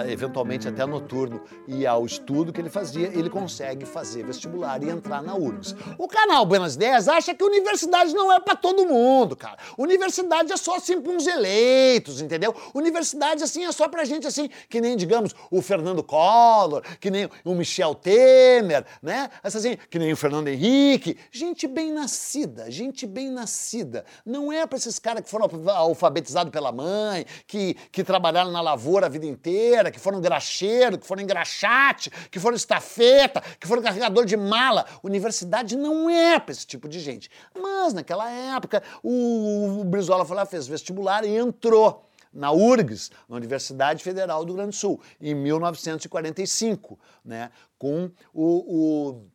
eventualmente 0.07 0.67
até 0.67 0.85
noturno, 0.85 1.41
e 1.67 1.85
ao 1.85 2.05
estudo 2.05 2.53
que 2.53 2.61
ele 2.61 2.69
fazia, 2.69 3.07
ele 3.07 3.29
consegue 3.29 3.85
fazer 3.85 4.23
vestibular 4.23 4.81
e 4.83 4.89
entrar 4.89 5.21
na 5.21 5.35
URGS. 5.35 5.75
O 5.97 6.07
canal 6.07 6.45
Buenas 6.45 6.75
Ideias 6.75 7.07
acha 7.07 7.33
que 7.33 7.43
universidade 7.43 8.13
não 8.13 8.31
é 8.31 8.39
para 8.39 8.55
todo 8.55 8.85
mundo, 8.85 9.35
cara. 9.35 9.57
Universidade 9.77 10.51
é 10.51 10.57
só 10.57 10.75
assim 10.75 11.01
para 11.01 11.11
uns 11.11 11.25
eleitos, 11.25 12.21
entendeu? 12.21 12.55
Universidade 12.73 13.43
assim 13.43 13.65
é 13.65 13.71
só 13.71 13.87
pra 13.87 14.05
gente 14.05 14.27
assim, 14.27 14.49
que 14.69 14.79
nem, 14.79 14.95
digamos, 14.95 15.33
o 15.49 15.61
Fernando 15.61 16.03
Collor, 16.03 16.83
que 16.99 17.09
nem 17.09 17.29
o 17.43 17.55
Michel 17.55 17.95
Temer, 17.95 18.85
né? 19.01 19.29
Assim, 19.43 19.77
que 19.89 19.97
nem 19.97 20.13
o 20.13 20.17
Fernando 20.17 20.47
Henrique. 20.47 21.17
Gente 21.31 21.67
bem 21.67 21.91
nascida, 21.91 22.69
gente 22.69 23.05
bem 23.05 23.29
nascida. 23.29 24.05
Não 24.25 24.51
é 24.51 24.65
para 24.65 24.77
esses 24.77 24.99
caras 24.99 25.23
que 25.23 25.29
foram 25.29 25.49
alfabetizados 25.69 26.51
pela 26.51 26.71
mãe, 26.71 27.25
que, 27.47 27.75
que 27.91 28.03
trabalharam 28.03 28.51
na 28.51 28.61
lavoura 28.61 29.07
a 29.07 29.09
vida 29.09 29.25
inteira 29.25 29.54
que 29.91 29.99
foram 29.99 30.21
graxeiro, 30.21 30.97
que 30.97 31.05
foram 31.05 31.23
engraxate, 31.23 32.09
que 32.29 32.39
foram 32.39 32.55
estafeta, 32.55 33.41
que 33.59 33.67
foram 33.67 33.81
carregador 33.81 34.25
de 34.25 34.35
mala. 34.35 34.85
Universidade 35.03 35.77
não 35.77 36.09
é 36.09 36.39
para 36.39 36.51
esse 36.51 36.65
tipo 36.65 36.87
de 36.87 36.99
gente. 36.99 37.29
Mas 37.57 37.93
naquela 37.93 38.29
época, 38.29 38.83
o, 39.03 39.81
o 39.81 39.83
Brizola 39.83 40.25
foi 40.25 40.35
lá, 40.35 40.45
fez 40.45 40.67
vestibular 40.67 41.23
e 41.25 41.35
entrou 41.35 42.09
na 42.33 42.51
URGS, 42.51 43.11
na 43.29 43.37
Universidade 43.37 44.03
Federal 44.03 44.43
do 44.43 44.47
Rio 44.49 44.55
Grande 44.57 44.71
do 44.71 44.75
Sul, 44.75 44.99
em 45.21 45.33
1945, 45.33 46.99
né, 47.23 47.49
com 47.79 48.11
o, 48.33 49.13
o 49.13 49.25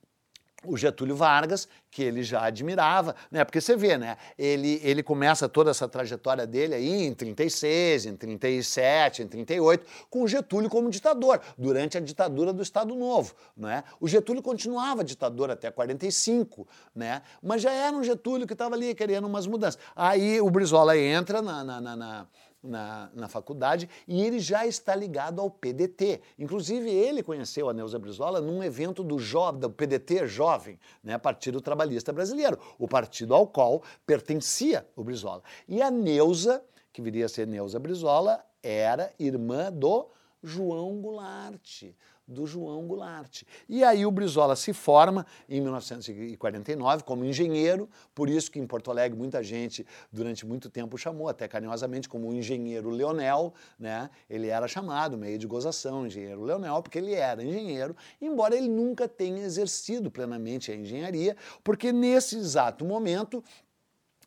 o 0.64 0.76
Getúlio 0.76 1.16
Vargas, 1.16 1.68
que 1.90 2.02
ele 2.02 2.22
já 2.22 2.44
admirava, 2.44 3.14
né? 3.30 3.44
Porque 3.44 3.60
você 3.60 3.76
vê, 3.76 3.98
né? 3.98 4.16
Ele, 4.38 4.80
ele 4.82 5.02
começa 5.02 5.48
toda 5.48 5.70
essa 5.70 5.88
trajetória 5.88 6.46
dele 6.46 6.74
aí 6.74 7.06
em 7.06 7.14
36, 7.14 8.06
em 8.06 8.16
37, 8.16 9.22
em 9.22 9.26
38, 9.26 9.86
com 10.08 10.22
o 10.22 10.28
Getúlio 10.28 10.70
como 10.70 10.90
ditador, 10.90 11.40
durante 11.58 11.98
a 11.98 12.00
ditadura 12.00 12.52
do 12.52 12.62
Estado 12.62 12.94
Novo, 12.94 13.34
né? 13.56 13.82
O 13.98 14.06
Getúlio 14.06 14.42
continuava 14.42 15.02
ditador 15.02 15.50
até 15.50 15.70
45, 15.70 16.66
né? 16.94 17.22
Mas 17.42 17.62
já 17.62 17.72
era 17.72 17.96
um 17.96 18.02
Getúlio 18.02 18.46
que 18.46 18.52
estava 18.52 18.74
ali 18.74 18.94
querendo 18.94 19.26
umas 19.26 19.46
mudanças. 19.46 19.80
Aí 19.96 20.40
o 20.40 20.50
Brizola 20.50 20.96
entra 20.96 21.42
na, 21.42 21.64
na, 21.64 21.80
na, 21.80 21.96
na 21.96 22.26
na, 22.62 23.10
na 23.14 23.28
faculdade 23.28 23.88
e 24.06 24.22
ele 24.22 24.38
já 24.38 24.66
está 24.66 24.94
ligado 24.94 25.40
ao 25.40 25.50
PDT. 25.50 26.20
Inclusive, 26.38 26.90
ele 26.90 27.22
conheceu 27.22 27.68
a 27.68 27.72
Neuza 27.72 27.98
Brizola 27.98 28.40
num 28.40 28.62
evento 28.62 29.02
do, 29.02 29.18
jo, 29.18 29.52
do 29.52 29.70
PDT 29.70 30.26
Jovem, 30.26 30.78
né, 31.02 31.16
Partido 31.18 31.60
Trabalhista 31.60 32.12
Brasileiro, 32.12 32.58
o 32.78 32.86
partido 32.86 33.34
ao 33.34 33.46
qual 33.46 33.82
pertencia 34.06 34.86
o 34.94 35.02
Brizola. 35.02 35.42
E 35.68 35.80
a 35.80 35.90
Neuza, 35.90 36.62
que 36.92 37.00
viria 37.00 37.26
a 37.26 37.28
ser 37.28 37.46
Neuza 37.46 37.78
Brizola, 37.78 38.44
era 38.62 39.12
irmã 39.18 39.72
do 39.72 40.08
João 40.42 41.00
Goulart 41.00 41.84
do 42.30 42.46
João 42.46 42.86
Goulart. 42.86 43.42
E 43.68 43.82
aí 43.82 44.06
o 44.06 44.10
Brizola 44.10 44.54
se 44.54 44.72
forma 44.72 45.26
em 45.48 45.60
1949 45.60 47.02
como 47.02 47.24
engenheiro, 47.24 47.88
por 48.14 48.30
isso 48.30 48.50
que 48.50 48.58
em 48.58 48.66
Porto 48.66 48.90
Alegre 48.90 49.18
muita 49.18 49.42
gente 49.42 49.84
durante 50.12 50.46
muito 50.46 50.70
tempo 50.70 50.96
chamou, 50.96 51.28
até 51.28 51.48
carinhosamente, 51.48 52.08
como 52.08 52.28
o 52.28 52.34
engenheiro 52.34 52.88
Leonel, 52.88 53.52
né? 53.78 54.08
Ele 54.28 54.46
era 54.46 54.68
chamado, 54.68 55.18
meio 55.18 55.38
de 55.38 55.46
gozação, 55.46 56.06
engenheiro 56.06 56.44
Leonel, 56.44 56.80
porque 56.82 56.98
ele 56.98 57.14
era 57.14 57.42
engenheiro, 57.42 57.96
embora 58.20 58.56
ele 58.56 58.68
nunca 58.68 59.08
tenha 59.08 59.42
exercido 59.42 60.10
plenamente 60.10 60.70
a 60.70 60.76
engenharia, 60.76 61.36
porque 61.64 61.92
nesse 61.92 62.36
exato 62.36 62.84
momento 62.84 63.42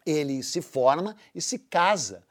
ele 0.05 0.43
se 0.43 0.61
forma 0.61 1.15
e 1.33 1.41
se 1.41 1.57
casa 1.57 2.23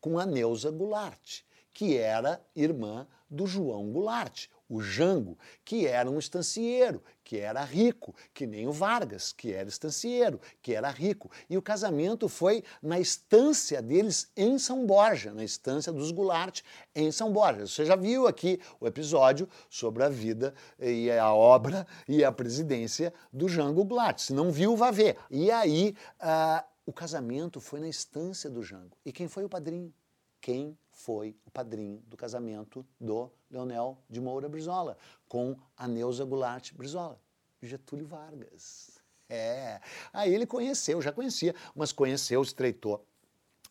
com 0.00 0.18
a 0.18 0.26
Neuza 0.26 0.70
Goulart, 0.70 1.42
que 1.72 1.96
era 1.96 2.42
irmã 2.56 3.06
do 3.30 3.46
João 3.46 3.92
Goulart, 3.92 4.48
o 4.68 4.80
Jango, 4.80 5.36
que 5.64 5.86
era 5.86 6.08
um 6.08 6.18
estancieiro, 6.18 7.02
que 7.24 7.38
era 7.38 7.62
rico, 7.62 8.14
que 8.32 8.46
nem 8.46 8.68
o 8.68 8.72
Vargas, 8.72 9.32
que 9.32 9.52
era 9.52 9.68
estancieiro, 9.68 10.40
que 10.62 10.74
era 10.74 10.88
rico. 10.90 11.30
E 11.48 11.56
o 11.56 11.62
casamento 11.62 12.28
foi 12.28 12.62
na 12.80 12.98
estância 12.98 13.82
deles 13.82 14.30
em 14.36 14.58
São 14.58 14.86
Borja, 14.86 15.32
na 15.32 15.44
estância 15.44 15.92
dos 15.92 16.12
Goulart 16.12 16.62
em 16.94 17.10
São 17.10 17.32
Borja. 17.32 17.66
Você 17.66 17.84
já 17.84 17.96
viu 17.96 18.28
aqui 18.28 18.60
o 18.80 18.86
episódio 18.86 19.48
sobre 19.68 20.04
a 20.04 20.08
vida 20.08 20.54
e 20.78 21.10
a 21.10 21.32
obra 21.32 21.86
e 22.08 22.24
a 22.24 22.30
presidência 22.30 23.12
do 23.32 23.48
Jango 23.48 23.84
Goulart. 23.84 24.18
Se 24.20 24.32
não 24.32 24.52
viu, 24.52 24.76
vá 24.76 24.90
ver. 24.90 25.16
E 25.30 25.50
aí, 25.50 25.96
uh, 26.20 26.64
o 26.86 26.92
casamento 26.92 27.60
foi 27.60 27.80
na 27.80 27.88
estância 27.88 28.48
do 28.48 28.62
Jango. 28.62 28.96
E 29.04 29.12
quem 29.12 29.28
foi 29.28 29.44
o 29.44 29.48
padrinho? 29.48 29.92
Quem 30.40 30.76
foi 31.00 31.36
o 31.46 31.50
padrinho 31.50 32.02
do 32.06 32.16
casamento 32.16 32.86
do 33.00 33.30
Leonel 33.50 33.98
de 34.08 34.20
Moura 34.20 34.48
Brizola 34.48 34.96
com 35.28 35.56
a 35.76 35.88
Neuza 35.88 36.24
Goulart 36.24 36.72
Brizola, 36.74 37.18
Getúlio 37.62 38.06
Vargas. 38.06 39.00
É, 39.28 39.80
aí 40.12 40.34
ele 40.34 40.46
conheceu, 40.46 41.00
já 41.00 41.12
conhecia, 41.12 41.54
mas 41.74 41.92
conheceu, 41.92 42.42
estreitou 42.42 43.06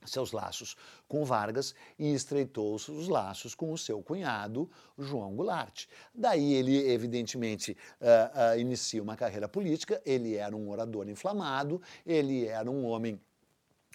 seus 0.06 0.32
laços 0.32 0.78
com 1.08 1.26
Vargas 1.26 1.76
e 1.98 2.14
estreitou 2.14 2.74
os 2.76 3.08
laços 3.08 3.54
com 3.54 3.72
o 3.74 3.78
seu 3.78 4.02
cunhado, 4.02 4.70
João 4.98 5.36
Goulart. 5.36 5.86
Daí 6.16 6.54
ele, 6.54 6.90
evidentemente, 6.90 7.76
uh, 8.00 8.56
uh, 8.56 8.60
inicia 8.60 9.04
uma 9.04 9.18
carreira 9.18 9.48
política, 9.48 10.02
ele 10.06 10.36
era 10.36 10.56
um 10.56 10.70
orador 10.70 11.10
inflamado, 11.10 11.82
ele 12.06 12.46
era 12.46 12.72
um 12.72 12.86
homem 12.86 13.20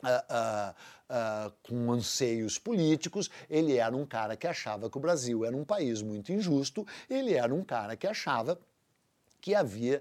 Uh, 0.05 0.71
uh, 0.71 1.49
uh, 1.49 1.53
com 1.63 1.93
anseios 1.93 2.59
políticos, 2.59 3.31
ele 3.49 3.77
era 3.77 3.97
um 3.97 4.07
cara 4.07 4.37
que 4.37 4.47
achava 4.47 4.91
que 4.91 4.97
o 4.97 5.01
Brasil 5.01 5.45
era 5.45 5.57
um 5.57 5.65
país 5.65 6.03
muito 6.03 6.33
injusto, 6.33 6.87
ele 7.09 7.35
era 7.35 7.55
um 7.55 7.65
cara 7.65 7.97
que 7.97 8.07
achava 8.07 8.59
que 9.41 9.55
havia 9.55 10.01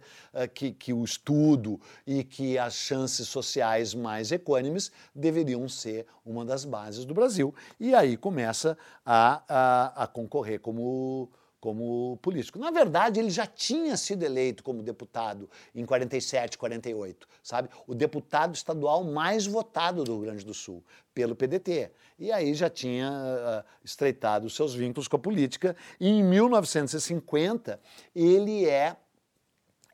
que, 0.53 0.72
que 0.72 0.93
o 0.93 1.03
estudo 1.03 1.77
e 2.07 2.24
que 2.24 2.57
as 2.57 2.75
chances 2.75 3.27
sociais 3.27 3.93
mais 3.93 4.31
equânimes 4.31 4.89
deveriam 5.13 5.67
ser 5.67 6.07
uma 6.25 6.45
das 6.45 6.63
bases 6.63 7.03
do 7.03 7.13
Brasil. 7.13 7.53
E 7.77 7.93
aí 7.93 8.15
começa 8.15 8.77
a, 9.05 9.43
a, 9.50 10.03
a 10.03 10.07
concorrer 10.07 10.62
como 10.62 11.29
como 11.63 12.17
político. 12.22 12.60
Na 12.60 12.72
verdade, 12.72 13.22
ele 13.22 13.29
já 13.29 13.48
tinha 13.48 13.96
sido 13.96 14.24
eleito 14.24 14.62
como 14.62 14.84
deputado 14.84 15.50
em 15.74 15.86
47, 15.86 16.58
48, 16.58 17.25
sabe? 17.41 17.70
O 17.88 17.96
deputado 17.96 18.53
estadual 18.53 19.01
mais 19.05 19.46
votado 19.46 20.03
do 20.03 20.12
Rio 20.12 20.24
Grande 20.24 20.46
do 20.46 20.53
Sul, 20.53 20.84
pelo 21.13 21.38
PDT. 21.38 21.89
E 22.20 22.34
aí 22.34 22.53
já 22.53 22.70
tinha 22.70 23.10
uh, 23.10 23.65
estreitado 23.82 24.50
seus 24.50 24.75
vínculos 24.75 25.08
com 25.08 25.15
a 25.15 25.20
política. 25.20 25.74
E 26.01 26.10
em 26.10 26.22
1950, 26.22 27.79
ele 28.13 28.65
é 28.65 28.98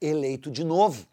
eleito 0.02 0.50
de 0.50 0.64
novo 0.64 1.06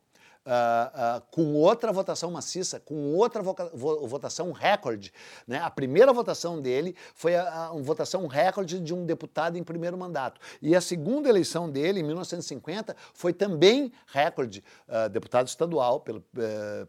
uh, 0.46 1.18
uh, 1.18 1.22
com 1.30 1.54
outra 1.54 1.92
votação 1.92 2.30
maciça, 2.30 2.78
com 2.80 3.14
outra 3.14 3.42
vo 3.42 4.06
votação 4.06 4.52
recorde. 4.52 5.12
Né? 5.46 5.58
A 5.58 5.70
primeira 5.70 6.12
votação 6.12 6.60
dele 6.60 6.94
foi 7.14 7.34
a, 7.34 7.66
a, 7.66 7.72
votação 7.72 8.26
recorde 8.26 8.78
de 8.80 8.94
um 8.94 9.04
deputado 9.04 9.58
em 9.58 9.64
primeiro 9.64 9.98
mandato. 9.98 10.40
E 10.62 10.74
a 10.74 10.80
segunda 10.80 11.28
eleição 11.28 11.68
dele, 11.68 12.00
em 12.00 12.04
1950, 12.04 12.96
foi 13.12 13.32
também 13.32 13.92
recorde, 14.06 14.62
uh, 14.88 15.08
deputado 15.08 15.48
estadual 15.48 16.00
pelo 16.00 16.22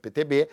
PTB, 0.02 0.50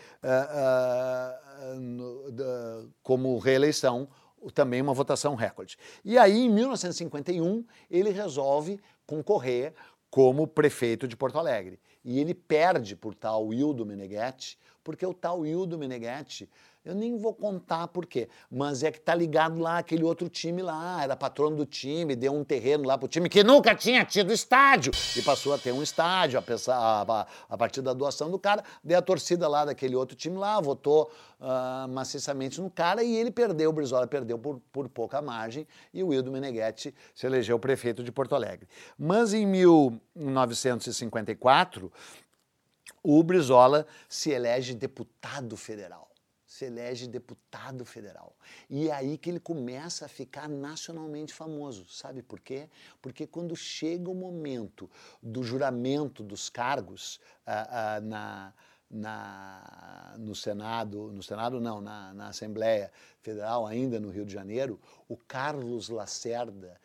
no, 1.76 2.90
como 3.02 3.38
reeleição 3.38 4.08
também 4.52 4.80
uma 4.80 4.94
votação 4.94 5.34
recorde. 5.34 5.76
E 6.04 6.18
aí, 6.18 6.44
em 6.44 6.50
1951, 6.50 7.64
ele 7.90 8.10
resolve 8.10 8.80
concorrer 9.06 9.74
como 10.10 10.46
prefeito 10.46 11.08
de 11.08 11.16
Porto 11.16 11.38
Alegre. 11.38 11.78
E 12.04 12.20
ele 12.20 12.34
perde 12.34 12.94
por 12.94 13.14
tal 13.14 13.52
Hildo 13.52 13.86
Meneghetti, 13.86 14.58
porque 14.82 15.06
o 15.06 15.14
tal 15.14 15.46
Hildo 15.46 15.78
Meneghetti, 15.78 16.48
eu 16.84 16.94
nem 16.94 17.16
vou 17.16 17.32
contar 17.32 17.88
por 17.88 18.04
quê, 18.04 18.28
mas 18.50 18.82
é 18.82 18.92
que 18.92 19.00
tá 19.00 19.14
ligado 19.14 19.58
lá 19.58 19.78
aquele 19.78 20.04
outro 20.04 20.28
time 20.28 20.60
lá, 20.60 21.02
era 21.02 21.16
patrono 21.16 21.56
do 21.56 21.64
time, 21.64 22.14
deu 22.14 22.34
um 22.34 22.44
terreno 22.44 22.84
lá 22.84 22.98
pro 22.98 23.08
time 23.08 23.26
que 23.28 23.42
nunca 23.42 23.74
tinha 23.74 24.04
tido 24.04 24.30
estádio 24.32 24.92
e 25.16 25.22
passou 25.22 25.54
a 25.54 25.58
ter 25.58 25.72
um 25.72 25.82
estádio 25.82 26.38
a, 26.38 26.42
a, 27.02 27.26
a 27.48 27.56
partir 27.56 27.80
da 27.80 27.94
doação 27.94 28.30
do 28.30 28.38
cara, 28.38 28.62
daí 28.82 28.96
a 28.96 29.02
torcida 29.02 29.48
lá 29.48 29.64
daquele 29.64 29.96
outro 29.96 30.14
time 30.14 30.36
lá 30.36 30.60
votou 30.60 31.10
uh, 31.40 31.88
maciçamente 31.88 32.60
no 32.60 32.70
cara 32.70 33.02
e 33.02 33.16
ele 33.16 33.30
perdeu, 33.30 33.70
o 33.70 33.72
Brizola 33.72 34.06
perdeu 34.06 34.38
por, 34.38 34.60
por 34.70 34.86
pouca 34.88 35.22
margem 35.22 35.66
e 35.92 36.04
o 36.04 36.12
Hildo 36.12 36.30
Meneghetti 36.30 36.94
se 37.14 37.26
elegeu 37.26 37.58
prefeito 37.58 38.04
de 38.04 38.12
Porto 38.12 38.34
Alegre. 38.34 38.68
Mas 38.98 39.32
em 39.32 39.46
1954, 39.46 41.90
o 43.02 43.22
Brizola 43.22 43.86
se 44.08 44.30
elege 44.30 44.74
deputado 44.74 45.56
federal. 45.56 46.13
Se 46.54 46.66
elege 46.66 47.08
deputado 47.08 47.84
federal. 47.84 48.36
E 48.70 48.88
é 48.88 48.92
aí 48.92 49.18
que 49.18 49.28
ele 49.28 49.40
começa 49.40 50.06
a 50.06 50.08
ficar 50.08 50.48
nacionalmente 50.48 51.34
famoso. 51.34 51.84
Sabe 51.88 52.22
por 52.22 52.38
quê? 52.38 52.68
Porque 53.02 53.26
quando 53.26 53.56
chega 53.56 54.08
o 54.08 54.14
momento 54.14 54.88
do 55.20 55.42
juramento 55.42 56.22
dos 56.22 56.48
cargos 56.48 57.18
ah, 57.44 57.96
ah, 57.96 58.00
na, 58.00 58.54
na, 58.88 60.14
no 60.16 60.32
Senado, 60.32 61.10
no 61.12 61.24
Senado 61.24 61.60
não, 61.60 61.80
na, 61.80 62.14
na 62.14 62.28
Assembleia 62.28 62.92
Federal, 63.20 63.66
ainda 63.66 63.98
no 63.98 64.10
Rio 64.10 64.24
de 64.24 64.32
Janeiro, 64.32 64.80
o 65.08 65.16
Carlos 65.16 65.88
Lacerda 65.88 66.80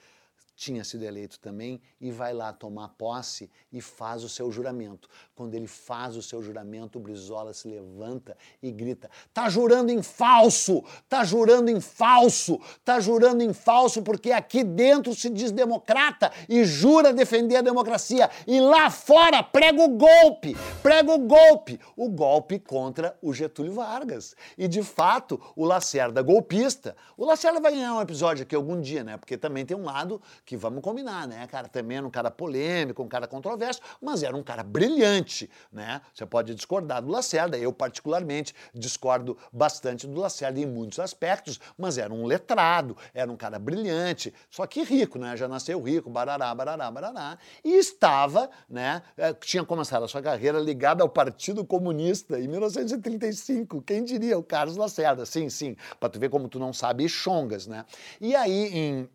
tinha 0.59 0.83
sido 0.83 1.05
eleito 1.05 1.39
também 1.39 1.81
e 2.01 2.11
vai 2.11 2.33
lá 2.33 2.51
tomar 2.51 2.89
posse 2.89 3.49
e 3.71 3.79
faz 3.79 4.25
o 4.25 4.29
seu 4.29 4.51
juramento. 4.51 5.07
Quando 5.33 5.55
ele 5.55 5.67
faz 5.67 6.17
o 6.17 6.21
seu 6.21 6.43
juramento, 6.43 6.99
o 6.99 7.01
Brizola 7.01 7.53
se 7.53 7.69
levanta 7.69 8.35
e 8.61 8.69
grita: 8.69 9.09
"Tá 9.33 9.47
jurando 9.49 9.89
em 9.89 10.03
falso! 10.03 10.83
Tá 11.07 11.23
jurando 11.23 11.69
em 11.69 11.79
falso! 11.79 12.59
Tá 12.83 12.99
jurando 12.99 13.41
em 13.41 13.53
falso 13.53 14.01
porque 14.01 14.33
aqui 14.33 14.61
dentro 14.61 15.15
se 15.15 15.29
diz 15.29 15.49
democrata 15.49 16.29
e 16.49 16.65
jura 16.65 17.13
defender 17.13 17.55
a 17.55 17.61
democracia 17.61 18.29
e 18.45 18.59
lá 18.59 18.89
fora 18.89 19.41
prega 19.41 19.81
o 19.81 19.87
golpe, 19.87 20.57
prega 20.83 21.13
o 21.13 21.19
golpe, 21.19 21.79
o 21.95 22.09
golpe 22.09 22.59
contra 22.59 23.17
o 23.21 23.33
Getúlio 23.33 23.71
Vargas. 23.71 24.35
E 24.57 24.67
de 24.67 24.83
fato, 24.83 25.39
o 25.55 25.63
Lacerda 25.63 26.21
golpista, 26.21 26.97
o 27.15 27.23
Lacerda 27.23 27.61
vai 27.61 27.71
ganhar 27.71 27.93
um 27.93 28.01
episódio 28.01 28.43
aqui 28.43 28.53
algum 28.53 28.81
dia, 28.81 29.05
né? 29.05 29.15
Porque 29.15 29.37
também 29.37 29.65
tem 29.65 29.77
um 29.77 29.85
lado 29.85 30.21
que 30.49 30.57
vamos 30.57 30.81
combinar, 30.81 31.27
né, 31.27 31.45
cara? 31.45 31.67
Também 31.67 31.97
era 31.97 32.07
um 32.07 32.09
cara 32.09 32.31
polêmico, 32.31 33.03
um 33.03 33.07
cara 33.07 33.27
controverso, 33.27 33.81
mas 34.01 34.23
era 34.23 34.35
um 34.35 34.41
cara 34.41 34.63
brilhante, 34.63 35.47
né? 35.71 36.01
Você 36.11 36.25
pode 36.25 36.55
discordar 36.55 37.03
do 37.03 37.11
Lacerda, 37.11 37.55
eu 37.55 37.71
particularmente 37.71 38.55
discordo 38.73 39.37
bastante 39.53 40.07
do 40.07 40.19
Lacerda 40.19 40.59
em 40.59 40.65
muitos 40.65 40.97
aspectos, 40.97 41.59
mas 41.77 41.99
era 41.99 42.11
um 42.11 42.25
letrado, 42.25 42.97
era 43.13 43.31
um 43.31 43.37
cara 43.37 43.59
brilhante, 43.59 44.33
só 44.49 44.65
que 44.65 44.81
rico, 44.81 45.19
né? 45.19 45.37
Já 45.37 45.47
nasceu 45.47 45.79
rico, 45.83 46.09
barará, 46.09 46.55
barará, 46.55 46.89
barará, 46.89 47.37
e 47.63 47.77
estava, 47.77 48.49
né? 48.67 49.03
Eh, 49.17 49.31
tinha 49.33 49.63
começado 49.63 50.03
a 50.03 50.07
sua 50.07 50.23
carreira 50.23 50.57
ligada 50.57 51.03
ao 51.03 51.09
Partido 51.09 51.63
Comunista 51.63 52.39
em 52.39 52.47
1935. 52.47 53.83
Quem 53.83 54.03
diria? 54.03 54.35
O 54.35 54.41
Carlos 54.41 54.77
Lacerda. 54.77 55.27
Sim, 55.27 55.47
sim. 55.47 55.75
Para 55.99 56.09
tu 56.09 56.19
ver 56.19 56.29
como 56.31 56.49
tu 56.49 56.57
não 56.57 56.73
sabe 56.73 57.07
chongas, 57.07 57.67
né? 57.67 57.85
E 58.19 58.35
aí, 58.35 58.75
em 58.75 59.09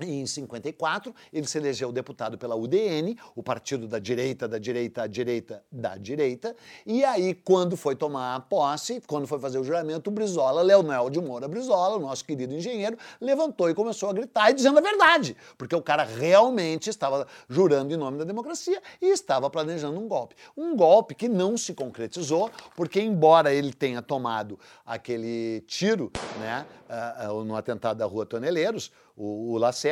em 0.00 0.26
54, 0.26 1.14
ele 1.32 1.46
se 1.46 1.56
elegeu 1.56 1.90
deputado 1.90 2.36
pela 2.36 2.54
UDN, 2.54 3.16
o 3.34 3.42
partido 3.42 3.88
da 3.88 3.98
direita, 3.98 4.46
da 4.46 4.58
direita, 4.58 5.02
à 5.02 5.06
direita, 5.06 5.64
da 5.72 5.96
direita. 5.96 6.54
E 6.84 7.02
aí, 7.02 7.34
quando 7.34 7.76
foi 7.76 7.96
tomar 7.96 8.40
posse, 8.42 9.02
quando 9.06 9.26
foi 9.26 9.38
fazer 9.38 9.58
o 9.58 9.64
juramento, 9.64 10.10
o 10.10 10.12
Brizola, 10.12 10.60
Leonel 10.60 11.08
de 11.08 11.20
Moura 11.20 11.48
Brizola, 11.48 11.96
o 11.96 12.00
nosso 12.00 12.24
querido 12.24 12.52
engenheiro, 12.52 12.98
levantou 13.20 13.70
e 13.70 13.74
começou 13.74 14.10
a 14.10 14.12
gritar 14.12 14.50
e 14.50 14.54
dizendo 14.54 14.78
a 14.78 14.82
verdade, 14.82 15.34
porque 15.56 15.74
o 15.74 15.80
cara 15.80 16.04
realmente 16.04 16.90
estava 16.90 17.26
jurando 17.48 17.92
em 17.92 17.96
nome 17.96 18.18
da 18.18 18.24
democracia 18.24 18.82
e 19.00 19.06
estava 19.06 19.48
planejando 19.48 19.98
um 19.98 20.06
golpe. 20.06 20.34
Um 20.54 20.76
golpe 20.76 21.14
que 21.14 21.28
não 21.28 21.56
se 21.56 21.72
concretizou, 21.72 22.50
porque 22.76 23.00
embora 23.00 23.52
ele 23.52 23.72
tenha 23.72 24.02
tomado 24.02 24.58
aquele 24.84 25.62
tiro, 25.62 26.12
né, 26.38 26.66
uh, 26.90 27.32
uh, 27.32 27.44
no 27.44 27.56
atentado 27.56 27.96
da 27.96 28.04
Rua 28.04 28.26
Toneleiros, 28.26 28.92
o, 29.16 29.54
o 29.54 29.58
Lacerda, 29.58 29.85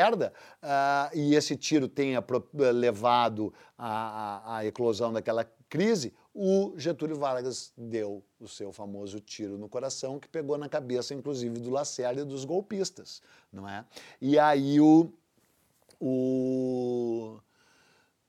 uh, 0.62 1.16
e 1.16 1.34
esse 1.34 1.56
tiro 1.56 1.88
tenha 1.88 2.20
pro, 2.20 2.46
levado 2.52 3.52
à, 3.76 4.56
à 4.56 4.66
eclosão 4.66 5.12
daquela 5.12 5.44
crise, 5.68 6.12
o 6.32 6.74
Getúlio 6.76 7.16
Vargas 7.16 7.72
deu 7.76 8.24
o 8.40 8.48
seu 8.48 8.72
famoso 8.72 9.20
tiro 9.20 9.56
no 9.56 9.68
coração, 9.68 10.18
que 10.18 10.28
pegou 10.28 10.58
na 10.58 10.68
cabeça, 10.68 11.14
inclusive, 11.14 11.58
do 11.60 11.70
Lacerda 11.70 12.20
e 12.20 12.24
dos 12.24 12.44
golpistas, 12.44 13.22
não 13.52 13.68
é? 13.68 13.84
E 14.20 14.38
aí 14.38 14.80
o, 14.80 15.12
o 16.00 17.40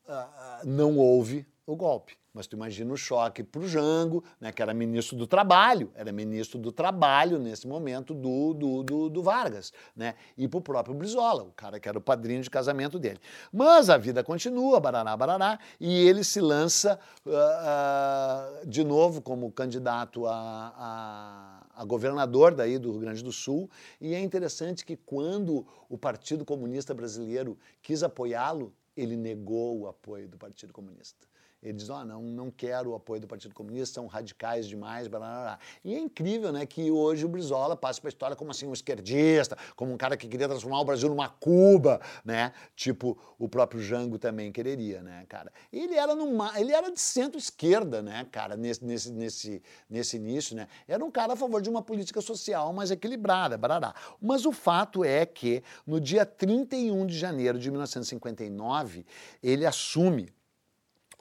uh, 0.07 0.65
não 0.65 0.97
houve 0.97 1.45
o 1.65 1.75
golpe. 1.75 2.17
Mas 2.33 2.47
tu 2.47 2.55
imagina 2.57 2.93
o 2.93 2.97
choque 2.97 3.41
para 3.41 3.61
o 3.61 3.67
Jango, 3.67 4.21
né, 4.41 4.51
que 4.51 4.61
era 4.61 4.73
ministro 4.73 5.15
do 5.15 5.25
Trabalho, 5.25 5.89
era 5.95 6.11
ministro 6.11 6.59
do 6.59 6.69
Trabalho 6.69 7.39
nesse 7.39 7.65
momento 7.65 8.13
do, 8.13 8.53
do, 8.53 8.83
do, 8.83 9.09
do 9.09 9.23
Vargas, 9.23 9.71
né, 9.95 10.15
e 10.37 10.45
para 10.45 10.57
o 10.57 10.61
próprio 10.61 10.93
Brizola, 10.93 11.43
o 11.43 11.51
cara 11.53 11.79
que 11.79 11.87
era 11.87 11.97
o 11.97 12.01
padrinho 12.01 12.41
de 12.41 12.49
casamento 12.49 12.99
dele. 12.99 13.21
Mas 13.53 13.89
a 13.89 13.95
vida 13.95 14.21
continua, 14.21 14.81
barará, 14.81 15.15
barará, 15.15 15.57
e 15.79 16.05
ele 16.05 16.25
se 16.25 16.41
lança 16.41 16.99
uh, 17.25 17.29
uh, 17.31 18.67
de 18.67 18.83
novo 18.83 19.21
como 19.21 19.49
candidato 19.49 20.25
a, 20.27 20.73
a, 20.75 21.81
a 21.81 21.85
governador 21.85 22.53
daí 22.53 22.77
do 22.77 22.91
Rio 22.91 22.99
Grande 22.99 23.23
do 23.23 23.31
Sul, 23.31 23.69
e 24.01 24.13
é 24.13 24.19
interessante 24.19 24.85
que 24.85 24.97
quando 24.97 25.65
o 25.87 25.97
Partido 25.97 26.43
Comunista 26.43 26.93
Brasileiro 26.93 27.57
quis 27.81 28.03
apoiá-lo, 28.03 28.73
ele 28.95 29.15
negou 29.15 29.79
o 29.79 29.87
apoio 29.87 30.27
do 30.27 30.37
Partido 30.37 30.73
Comunista. 30.73 31.25
Ele 31.65 31.73
diz, 31.73 31.89
oh, 31.89 32.05
não, 32.05 32.21
não 32.21 32.51
quero 32.51 32.91
o 32.91 32.95
apoio 32.95 33.19
do 33.19 33.27
Partido 33.27 33.55
Comunista, 33.55 33.95
são 33.95 34.05
radicais 34.05 34.67
demais, 34.67 35.07
blá, 35.07 35.19
blá, 35.19 35.41
blá. 35.41 35.59
E 35.83 35.95
é 35.95 35.99
incrível, 35.99 36.51
né, 36.51 36.63
que 36.63 36.91
hoje 36.91 37.25
o 37.25 37.27
Brizola 37.27 37.75
passa 37.75 37.99
para 37.99 38.07
a 38.07 38.11
história 38.11 38.35
como 38.35 38.51
assim 38.51 38.67
um 38.67 38.73
esquerdista, 38.73 39.57
como 39.75 39.91
um 39.91 39.97
cara 39.97 40.15
que 40.15 40.27
queria 40.27 40.47
transformar 40.47 40.79
o 40.79 40.85
Brasil 40.85 41.09
numa 41.09 41.27
Cuba, 41.27 41.99
né? 42.23 42.53
Tipo 42.75 43.17
o 43.39 43.49
próprio 43.49 43.81
Jango 43.81 44.19
também 44.19 44.51
quereria, 44.51 45.01
né, 45.01 45.25
cara? 45.27 45.51
Ele 45.73 45.95
era 45.95 46.13
numa, 46.13 46.59
ele 46.59 46.71
era 46.71 46.91
de 46.91 46.99
centro-esquerda, 46.99 48.03
né, 48.03 48.27
cara, 48.31 48.55
nesse, 48.55 48.85
nesse, 48.85 49.11
nesse, 49.11 49.63
nesse 49.89 50.17
início, 50.17 50.55
né? 50.55 50.67
Era 50.87 51.03
um 51.03 51.09
cara 51.09 51.33
a 51.33 51.35
favor 51.35 51.63
de 51.63 51.69
uma 51.69 51.81
política 51.81 52.21
social 52.21 52.71
mais 52.73 52.91
equilibrada, 52.91 53.57
barará. 53.57 53.95
Mas 54.21 54.45
o 54.45 54.51
fato 54.51 55.03
é 55.03 55.25
que 55.25 55.63
no 55.87 55.99
dia 55.99 56.27
31 56.27 57.07
de 57.07 57.17
janeiro 57.17 57.57
de 57.57 57.71
1959, 57.71 59.03
ele 59.41 59.65
assume 59.65 60.34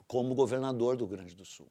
como 0.07 0.35
governador 0.35 0.95
do 0.95 1.07
Grande 1.07 1.35
do 1.35 1.45
Sul. 1.45 1.67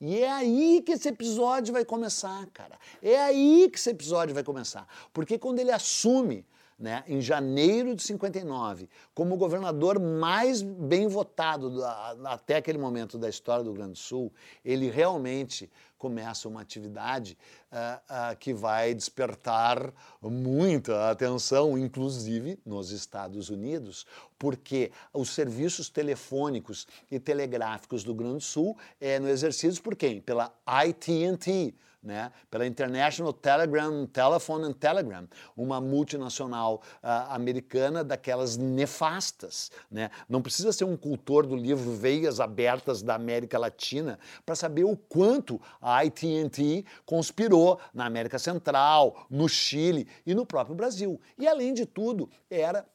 E 0.00 0.18
é 0.18 0.30
aí 0.30 0.82
que 0.84 0.92
esse 0.92 1.08
episódio 1.08 1.72
vai 1.72 1.84
começar, 1.84 2.46
cara. 2.52 2.78
É 3.02 3.18
aí 3.18 3.68
que 3.70 3.78
esse 3.78 3.90
episódio 3.90 4.34
vai 4.34 4.44
começar. 4.44 4.86
Porque 5.12 5.38
quando 5.38 5.58
ele 5.58 5.72
assume 5.72 6.46
né, 6.78 7.02
em 7.08 7.20
janeiro 7.20 7.94
de 7.96 8.02
59, 8.04 8.88
como 9.12 9.34
o 9.34 9.38
governador 9.38 9.98
mais 9.98 10.62
bem 10.62 11.08
votado 11.08 11.76
da, 11.76 12.16
até 12.26 12.56
aquele 12.56 12.78
momento 12.78 13.18
da 13.18 13.28
história 13.28 13.64
do 13.64 13.72
Grande 13.72 13.92
do 13.92 13.98
Sul, 13.98 14.32
ele 14.64 14.88
realmente 14.88 15.68
começa 15.98 16.48
uma 16.48 16.60
atividade 16.60 17.36
uh, 17.72 18.32
uh, 18.32 18.36
que 18.38 18.54
vai 18.54 18.94
despertar 18.94 19.92
muita 20.22 21.10
atenção, 21.10 21.76
inclusive 21.76 22.58
nos 22.64 22.92
Estados 22.92 23.50
Unidos, 23.50 24.06
porque 24.38 24.92
os 25.12 25.30
serviços 25.30 25.90
telefônicos 25.90 26.86
e 27.10 27.18
telegráficos 27.18 28.04
do 28.04 28.14
Grande 28.14 28.44
Sul 28.44 28.78
é 29.00 29.18
no 29.18 29.28
exercício 29.28 29.82
por 29.82 29.96
quem? 29.96 30.20
Pela 30.20 30.54
AT&T, 30.64 31.74
né, 32.08 32.32
pela 32.50 32.66
International 32.66 33.34
Telegram, 33.34 34.06
Telephone 34.06 34.64
and 34.64 34.72
Telegram, 34.72 35.28
uma 35.54 35.78
multinacional 35.78 36.82
uh, 37.02 37.34
americana 37.34 38.02
daquelas 38.02 38.56
nefastas. 38.56 39.70
Né? 39.90 40.10
Não 40.26 40.40
precisa 40.40 40.72
ser 40.72 40.84
um 40.84 40.96
cultor 40.96 41.46
do 41.46 41.54
livro 41.54 41.92
Veias 41.92 42.40
Abertas 42.40 43.02
da 43.02 43.14
América 43.14 43.58
Latina 43.58 44.18
para 44.46 44.54
saber 44.54 44.84
o 44.84 44.96
quanto 44.96 45.60
a 45.82 46.00
AT&T 46.00 46.82
conspirou 47.04 47.78
na 47.92 48.06
América 48.06 48.38
Central, 48.38 49.26
no 49.28 49.46
Chile 49.46 50.08
e 50.24 50.34
no 50.34 50.46
próprio 50.46 50.74
Brasil. 50.74 51.20
E, 51.36 51.46
além 51.46 51.74
de 51.74 51.84
tudo, 51.84 52.30
era 52.48 52.86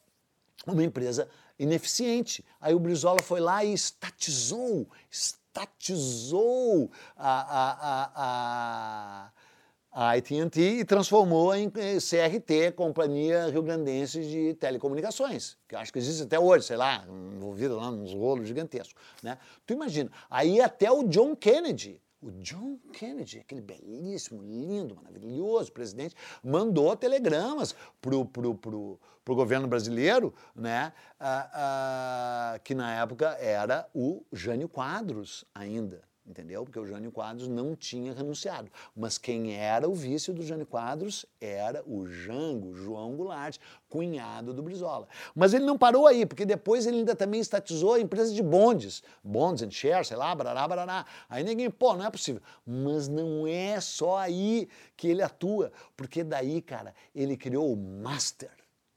uma 0.66 0.82
empresa 0.82 1.28
ineficiente. 1.56 2.44
Aí 2.60 2.74
o 2.74 2.80
Brizola 2.80 3.22
foi 3.22 3.38
lá 3.38 3.64
e 3.64 3.72
estatizou, 3.72 4.88
estatizou 5.08 5.43
estatizou 5.54 6.90
a, 7.16 7.30
a, 7.60 8.10
a, 8.16 9.30
a 9.92 10.12
AT&T 10.16 10.60
e 10.60 10.84
transformou 10.84 11.54
em 11.54 11.70
CRT, 11.70 12.72
Companhia 12.74 13.46
Rio 13.46 13.62
Grandense 13.62 14.20
de 14.20 14.54
Telecomunicações, 14.54 15.56
que 15.68 15.76
eu 15.76 15.78
acho 15.78 15.92
que 15.92 15.98
existe 16.00 16.24
até 16.24 16.38
hoje, 16.38 16.66
sei 16.66 16.76
lá, 16.76 17.04
envolvido 17.08 17.76
lá 17.76 17.90
nos 17.92 18.12
rolos 18.12 18.48
gigantescos. 18.48 18.94
Né? 19.22 19.38
Tu 19.64 19.72
imagina, 19.72 20.10
aí 20.28 20.60
até 20.60 20.90
o 20.90 21.04
John 21.04 21.36
Kennedy, 21.36 22.02
o 22.24 22.32
John 22.40 22.78
Kennedy, 22.92 23.40
aquele 23.40 23.60
belíssimo, 23.60 24.42
lindo, 24.42 24.96
maravilhoso 24.96 25.70
presidente, 25.70 26.16
mandou 26.42 26.96
telegramas 26.96 27.74
pro, 28.00 28.24
pro, 28.24 28.54
pro, 28.54 29.00
pro 29.22 29.34
governo 29.34 29.68
brasileiro, 29.68 30.32
né, 30.56 30.94
ah, 31.20 31.50
ah, 32.54 32.58
que 32.60 32.74
na 32.74 32.94
época 32.94 33.36
era 33.38 33.86
o 33.94 34.24
Jânio 34.32 34.68
Quadros 34.68 35.44
ainda 35.54 36.02
entendeu? 36.26 36.64
Porque 36.64 36.78
o 36.78 36.86
Jânio 36.86 37.12
Quadros 37.12 37.48
não 37.48 37.76
tinha 37.76 38.12
renunciado. 38.12 38.70
Mas 38.96 39.18
quem 39.18 39.54
era 39.54 39.88
o 39.88 39.94
vice 39.94 40.32
do 40.32 40.42
Jânio 40.42 40.66
Quadros 40.66 41.26
era 41.40 41.82
o 41.86 42.06
Jango, 42.06 42.74
João 42.74 43.14
Goulart, 43.16 43.58
cunhado 43.88 44.52
do 44.52 44.62
Brizola. 44.62 45.06
Mas 45.34 45.52
ele 45.52 45.64
não 45.64 45.76
parou 45.76 46.06
aí, 46.06 46.24
porque 46.24 46.46
depois 46.46 46.86
ele 46.86 46.98
ainda 46.98 47.14
também 47.14 47.40
estatizou 47.40 47.94
a 47.94 48.00
empresa 48.00 48.32
de 48.32 48.42
bondes, 48.42 49.02
bonds 49.22 49.62
and 49.62 49.70
shares, 49.70 50.08
sei 50.08 50.16
lá, 50.16 50.34
barará, 50.34 50.66
barará. 50.66 51.06
Aí 51.28 51.44
ninguém, 51.44 51.70
pô, 51.70 51.94
não 51.94 52.06
é 52.06 52.10
possível. 52.10 52.42
Mas 52.66 53.08
não 53.08 53.46
é 53.46 53.80
só 53.80 54.18
aí 54.18 54.68
que 54.96 55.08
ele 55.08 55.22
atua, 55.22 55.72
porque 55.96 56.24
daí, 56.24 56.62
cara, 56.62 56.94
ele 57.14 57.36
criou 57.36 57.72
o 57.72 57.76
Master. 57.76 58.50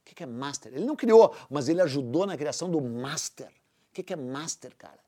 O 0.09 0.15
que 0.15 0.23
é 0.23 0.25
Master? 0.25 0.73
Ele 0.73 0.85
não 0.85 0.95
criou, 0.95 1.35
mas 1.49 1.67
ele 1.69 1.81
ajudou 1.81 2.25
na 2.25 2.37
criação 2.37 2.71
do 2.71 2.81
Master. 2.81 3.51
O 3.89 4.03
que 4.03 4.13
é 4.13 4.15
Master, 4.15 4.75
cara? 4.75 5.06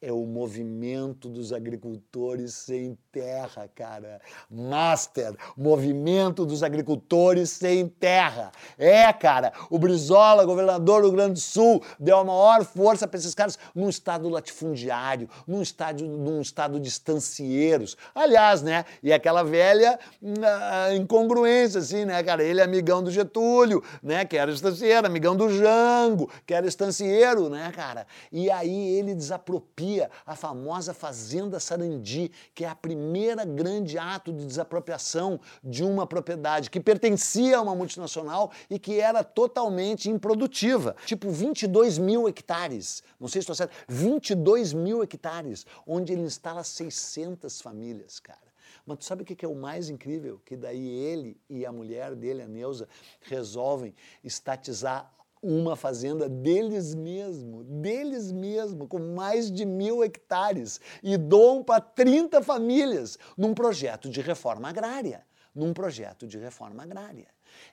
É 0.00 0.12
o 0.12 0.24
movimento 0.24 1.28
dos 1.28 1.52
agricultores 1.52 2.54
sem 2.54 2.96
terra, 3.10 3.68
cara. 3.74 4.20
Master, 4.48 5.34
movimento 5.56 6.46
dos 6.46 6.62
agricultores 6.62 7.50
sem 7.50 7.88
terra. 7.88 8.52
É, 8.78 9.12
cara, 9.12 9.52
o 9.68 9.76
Brizola, 9.76 10.44
governador 10.44 11.02
do 11.02 11.10
Grande 11.10 11.40
Sul, 11.40 11.82
deu 11.98 12.18
a 12.18 12.24
maior 12.24 12.64
força 12.64 13.08
para 13.08 13.18
esses 13.18 13.34
caras 13.34 13.58
num 13.74 13.88
estado 13.88 14.28
latifundiário, 14.28 15.28
num 15.46 15.60
estado, 15.60 16.04
num 16.06 16.40
estado 16.40 16.78
de 16.78 16.88
estancieiros. 16.88 17.96
Aliás, 18.14 18.62
né? 18.62 18.84
E 19.02 19.12
aquela 19.12 19.42
velha 19.42 19.98
uh, 20.22 20.94
incongruência, 20.94 21.80
assim, 21.80 22.04
né, 22.04 22.22
cara? 22.22 22.44
Ele 22.44 22.60
é 22.60 22.64
amigão 22.64 23.02
do 23.02 23.10
Getúlio, 23.10 23.82
né? 24.00 24.24
Que 24.24 24.36
era 24.36 24.52
estancieiro, 24.52 25.08
amigão 25.08 25.34
do 25.34 25.48
Jango, 25.48 26.30
que 26.46 26.54
era 26.54 26.68
estancieiro, 26.68 27.48
né, 27.48 27.72
cara? 27.74 28.06
E 28.30 28.48
aí 28.48 28.96
ele 28.96 29.12
desapropria 29.12 29.87
a 30.26 30.36
famosa 30.36 30.92
Fazenda 30.92 31.58
Sarandi, 31.58 32.30
que 32.54 32.64
é 32.64 32.68
a 32.68 32.74
primeira 32.74 33.44
grande 33.44 33.98
ato 33.98 34.32
de 34.32 34.44
desapropriação 34.44 35.40
de 35.62 35.82
uma 35.82 36.06
propriedade 36.06 36.70
que 36.70 36.80
pertencia 36.80 37.58
a 37.58 37.62
uma 37.62 37.74
multinacional 37.74 38.52
e 38.68 38.78
que 38.78 39.00
era 39.00 39.24
totalmente 39.24 40.10
improdutiva. 40.10 40.94
Tipo 41.06 41.30
22 41.30 41.98
mil 41.98 42.28
hectares, 42.28 43.02
não 43.18 43.28
sei 43.28 43.40
se 43.40 43.44
estou 43.44 43.54
certo, 43.54 43.72
22 43.88 44.72
mil 44.72 45.02
hectares, 45.02 45.64
onde 45.86 46.12
ele 46.12 46.22
instala 46.22 46.62
600 46.62 47.60
famílias, 47.60 48.20
cara. 48.20 48.48
Mas 48.88 48.98
tu 48.98 49.04
sabe 49.04 49.22
o 49.22 49.26
que 49.26 49.44
é 49.44 49.48
o 49.48 49.54
mais 49.54 49.90
incrível? 49.90 50.40
Que 50.46 50.56
daí 50.56 50.88
ele 50.88 51.38
e 51.48 51.66
a 51.66 51.70
mulher 51.70 52.14
dele, 52.14 52.40
a 52.40 52.48
Neuza, 52.48 52.88
resolvem 53.20 53.94
estatizar 54.24 55.12
uma 55.42 55.76
fazenda 55.76 56.28
deles 56.28 56.94
mesmo, 56.94 57.64
deles 57.64 58.32
mesmo, 58.32 58.86
com 58.86 58.98
mais 58.98 59.50
de 59.50 59.64
mil 59.64 60.02
hectares, 60.02 60.80
e 61.02 61.16
doam 61.16 61.62
para 61.62 61.80
30 61.80 62.42
famílias 62.42 63.18
num 63.36 63.54
projeto 63.54 64.08
de 64.08 64.20
reforma 64.20 64.68
agrária. 64.68 65.26
Num 65.54 65.72
projeto 65.72 66.26
de 66.26 66.38
reforma 66.38 66.82
agrária. 66.82 67.26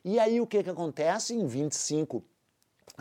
E 0.04 0.17
aí 0.17 0.41
o 0.41 0.47
que, 0.47 0.63
que 0.63 0.69
acontece? 0.69 1.34
Em 1.36 1.45
25 1.45 2.23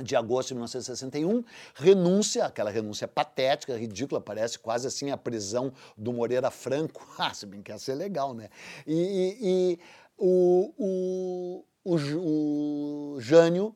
de 0.02 0.16
agosto 0.16 0.48
de 0.48 0.54
1961, 0.54 1.44
renúncia, 1.74 2.46
aquela 2.46 2.70
renúncia 2.70 3.06
patética, 3.06 3.76
ridícula, 3.76 4.20
parece 4.20 4.58
quase 4.58 4.86
assim 4.86 5.10
a 5.10 5.16
prisão 5.16 5.72
do 5.96 6.12
Moreira 6.12 6.50
Franco. 6.50 7.06
Ah, 7.16 7.32
se 7.32 7.46
bem 7.46 7.62
que 7.62 7.70
ia 7.70 7.78
ser 7.78 7.94
legal, 7.94 8.34
né? 8.34 8.48
E, 8.86 8.92
e, 8.92 9.38
e 9.40 9.78
o, 10.18 10.74
o, 10.76 11.64
o, 11.84 13.14
o 13.14 13.20
Jânio 13.20 13.74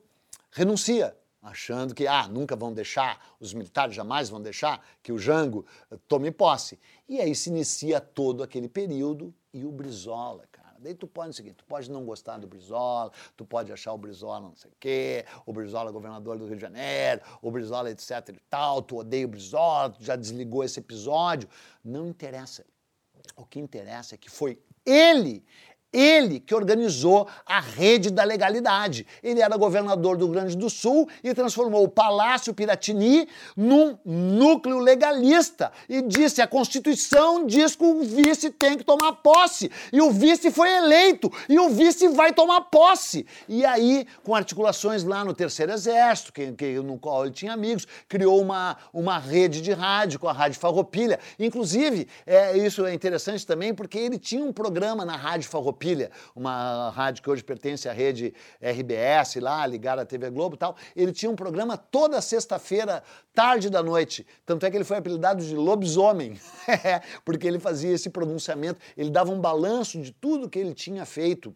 renuncia, 0.51 1.15
achando 1.41 1.95
que 1.95 2.05
ah, 2.07 2.27
nunca 2.27 2.55
vão 2.55 2.73
deixar, 2.73 3.35
os 3.39 3.53
militares 3.53 3.95
jamais 3.95 4.29
vão 4.29 4.41
deixar 4.41 4.83
que 5.01 5.11
o 5.11 5.17
Jango 5.17 5.65
eh, 5.91 5.97
tome 6.07 6.31
posse. 6.31 6.79
E 7.07 7.19
aí 7.19 7.33
se 7.33 7.49
inicia 7.49 8.01
todo 8.01 8.43
aquele 8.43 8.67
período 8.67 9.33
e 9.53 9.65
o 9.65 9.71
Brizola, 9.71 10.45
cara. 10.51 10.75
Daí 10.79 10.93
tu 10.93 11.07
pode 11.07 11.31
o 11.31 11.33
seguinte, 11.33 11.55
tu 11.55 11.65
pode 11.65 11.91
não 11.91 12.05
gostar 12.05 12.37
do 12.37 12.47
Brizola, 12.47 13.11
tu 13.35 13.45
pode 13.45 13.71
achar 13.71 13.91
o 13.91 13.97
Brizola 13.97 14.39
não 14.39 14.55
sei 14.55 14.71
o 14.71 14.73
quê, 14.79 15.25
o 15.45 15.51
Brizola 15.51 15.91
governador 15.91 16.37
do 16.37 16.45
Rio 16.45 16.55
de 16.55 16.61
Janeiro, 16.61 17.21
o 17.41 17.51
Brizola 17.51 17.91
etc 17.91 18.29
e 18.29 18.39
tal, 18.49 18.81
tu 18.81 18.97
odeia 18.97 19.25
o 19.25 19.29
Brizola, 19.29 19.89
tu 19.89 20.03
já 20.03 20.15
desligou 20.15 20.63
esse 20.63 20.79
episódio. 20.79 21.49
Não 21.83 22.07
interessa. 22.07 22.65
O 23.35 23.45
que 23.45 23.59
interessa 23.59 24.15
é 24.15 24.17
que 24.17 24.29
foi 24.29 24.61
ele 24.85 25.45
ele 25.91 26.39
que 26.39 26.53
organizou 26.53 27.27
a 27.45 27.59
rede 27.59 28.11
da 28.11 28.23
legalidade. 28.23 29.05
Ele 29.23 29.41
era 29.41 29.57
governador 29.57 30.17
do 30.17 30.25
Rio 30.25 30.33
Grande 30.33 30.55
do 30.55 30.69
Sul 30.69 31.09
e 31.23 31.33
transformou 31.33 31.83
o 31.83 31.89
Palácio 31.89 32.53
Piratini 32.53 33.27
num 33.57 33.97
núcleo 34.05 34.79
legalista 34.79 35.71
e 35.87 36.01
disse: 36.01 36.41
a 36.41 36.47
Constituição 36.47 37.45
diz 37.45 37.75
que 37.75 37.83
o 37.83 38.03
vice 38.03 38.51
tem 38.51 38.77
que 38.77 38.83
tomar 38.83 39.13
posse. 39.13 39.71
E 39.91 40.01
o 40.01 40.11
vice 40.11 40.51
foi 40.51 40.69
eleito 40.69 41.31
e 41.47 41.59
o 41.59 41.69
vice 41.69 42.07
vai 42.09 42.33
tomar 42.33 42.61
posse. 42.61 43.25
E 43.47 43.65
aí, 43.65 44.05
com 44.23 44.35
articulações 44.35 45.03
lá 45.03 45.25
no 45.25 45.33
Terceiro 45.33 45.71
Exército, 45.71 46.31
que, 46.31 46.51
que, 46.53 46.79
no 46.79 46.97
qual 46.99 47.25
ele 47.25 47.33
tinha 47.33 47.53
amigos, 47.53 47.87
criou 48.07 48.39
uma, 48.41 48.77
uma 48.93 49.17
rede 49.17 49.61
de 49.61 49.71
rádio 49.71 50.19
com 50.19 50.27
a 50.27 50.33
Rádio 50.33 50.59
Farroupilha. 50.59 51.19
Inclusive, 51.39 52.07
é, 52.27 52.57
isso 52.57 52.85
é 52.85 52.93
interessante 52.93 53.45
também 53.45 53.73
porque 53.73 53.97
ele 53.97 54.19
tinha 54.19 54.43
um 54.43 54.53
programa 54.53 55.03
na 55.03 55.15
Rádio 55.15 55.49
Farroupilha 55.49 55.78
Uma 56.35 56.89
rádio 56.89 57.23
que 57.23 57.29
hoje 57.29 57.43
pertence 57.43 57.87
à 57.87 57.93
rede 57.93 58.33
RBS 58.61 59.35
lá, 59.41 59.65
ligada 59.65 60.01
à 60.01 60.05
TV 60.05 60.29
Globo 60.29 60.55
e 60.55 60.57
tal, 60.57 60.75
ele 60.95 61.11
tinha 61.11 61.31
um 61.31 61.35
programa 61.35 61.77
toda 61.77 62.21
sexta-feira, 62.21 63.01
tarde 63.33 63.69
da 63.69 63.81
noite. 63.81 64.25
Tanto 64.45 64.65
é 64.65 64.71
que 64.71 64.77
ele 64.77 64.83
foi 64.83 64.97
apelidado 64.97 65.43
de 65.43 65.55
lobisomem, 65.55 66.39
porque 67.25 67.47
ele 67.47 67.59
fazia 67.59 67.93
esse 67.93 68.09
pronunciamento, 68.09 68.79
ele 68.97 69.09
dava 69.09 69.31
um 69.31 69.39
balanço 69.39 70.01
de 70.01 70.11
tudo 70.11 70.49
que 70.49 70.59
ele 70.59 70.73
tinha 70.73 71.05
feito 71.05 71.55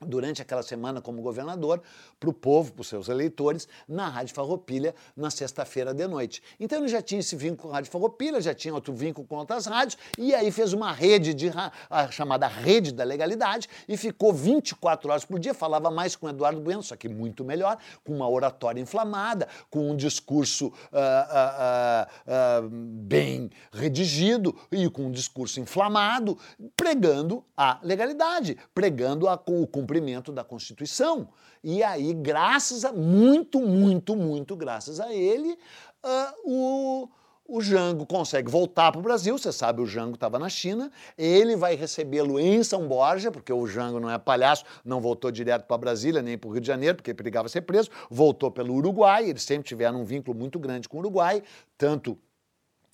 durante 0.00 0.42
aquela 0.42 0.62
semana 0.62 1.00
como 1.00 1.22
governador, 1.22 1.82
para 2.18 2.30
o 2.30 2.32
povo, 2.32 2.72
para 2.72 2.80
os 2.80 2.88
seus 2.88 3.08
eleitores, 3.08 3.68
na 3.88 4.08
Rádio 4.08 4.34
Farroupilha, 4.34 4.94
na 5.16 5.30
sexta-feira 5.30 5.94
de 5.94 6.06
noite. 6.06 6.42
Então 6.58 6.78
ele 6.78 6.88
já 6.88 7.00
tinha 7.00 7.20
esse 7.20 7.36
vínculo 7.36 7.62
com 7.62 7.68
a 7.70 7.72
Rádio 7.74 7.90
Farroupilha, 7.90 8.40
já 8.40 8.54
tinha 8.54 8.74
outro 8.74 8.94
vínculo 8.94 9.26
com 9.26 9.36
outras 9.36 9.66
rádios, 9.66 9.96
e 10.18 10.34
aí 10.34 10.50
fez 10.50 10.72
uma 10.72 10.92
rede, 10.92 11.34
de, 11.34 11.50
a 11.90 12.10
chamada 12.10 12.46
Rede 12.46 12.92
da 12.92 13.04
Legalidade, 13.04 13.68
e 13.88 13.96
ficou 13.96 14.32
24 14.32 15.10
horas 15.10 15.24
por 15.24 15.38
dia, 15.38 15.54
falava 15.54 15.90
mais 15.90 16.16
com 16.16 16.28
Eduardo 16.28 16.60
Bueno, 16.60 16.82
só 16.82 16.96
que 16.96 17.08
muito 17.08 17.44
melhor, 17.44 17.78
com 18.04 18.14
uma 18.14 18.28
oratória 18.28 18.80
inflamada, 18.80 19.48
com 19.70 19.90
um 19.90 19.96
discurso 19.96 20.66
uh, 20.66 20.72
uh, 20.92 22.64
uh, 22.64 22.68
bem 22.70 23.50
redigido 23.72 24.56
e 24.70 24.88
com 24.88 25.06
um 25.06 25.10
discurso 25.10 25.60
inflamado, 25.60 26.38
pregando 26.76 27.44
a 27.56 27.78
legalidade, 27.82 28.56
pregando 28.74 29.28
a, 29.28 29.40
o 29.46 29.66
cumprimento 29.82 30.32
da 30.32 30.44
Constituição. 30.44 31.28
E 31.62 31.82
aí, 31.82 32.14
graças 32.14 32.84
a, 32.84 32.92
muito, 32.92 33.60
muito, 33.60 34.14
muito 34.14 34.54
graças 34.56 35.00
a 35.00 35.12
ele, 35.12 35.58
uh, 36.04 36.34
o, 36.44 37.08
o 37.46 37.60
Jango 37.60 38.06
consegue 38.06 38.48
voltar 38.48 38.92
para 38.92 39.00
o 39.00 39.02
Brasil. 39.02 39.36
Você 39.36 39.52
sabe, 39.52 39.80
o 39.80 39.86
Jango 39.86 40.14
estava 40.14 40.38
na 40.38 40.48
China. 40.48 40.90
Ele 41.18 41.56
vai 41.56 41.74
recebê-lo 41.74 42.38
em 42.38 42.62
São 42.62 42.86
Borja, 42.86 43.32
porque 43.32 43.52
o 43.52 43.66
Jango 43.66 43.98
não 43.98 44.08
é 44.08 44.18
palhaço, 44.18 44.64
não 44.84 45.00
voltou 45.00 45.32
direto 45.32 45.66
para 45.66 45.76
Brasília 45.76 46.22
nem 46.22 46.38
para 46.38 46.48
o 46.48 46.52
Rio 46.52 46.60
de 46.60 46.66
Janeiro, 46.66 46.96
porque 46.96 47.12
perigava 47.12 47.48
ser 47.48 47.62
preso. 47.62 47.90
Voltou 48.08 48.50
pelo 48.50 48.74
Uruguai. 48.74 49.28
Eles 49.28 49.42
sempre 49.42 49.66
tiveram 49.66 50.00
um 50.00 50.04
vínculo 50.04 50.38
muito 50.38 50.60
grande 50.60 50.88
com 50.88 50.98
o 50.98 51.00
Uruguai, 51.00 51.42
tanto 51.76 52.16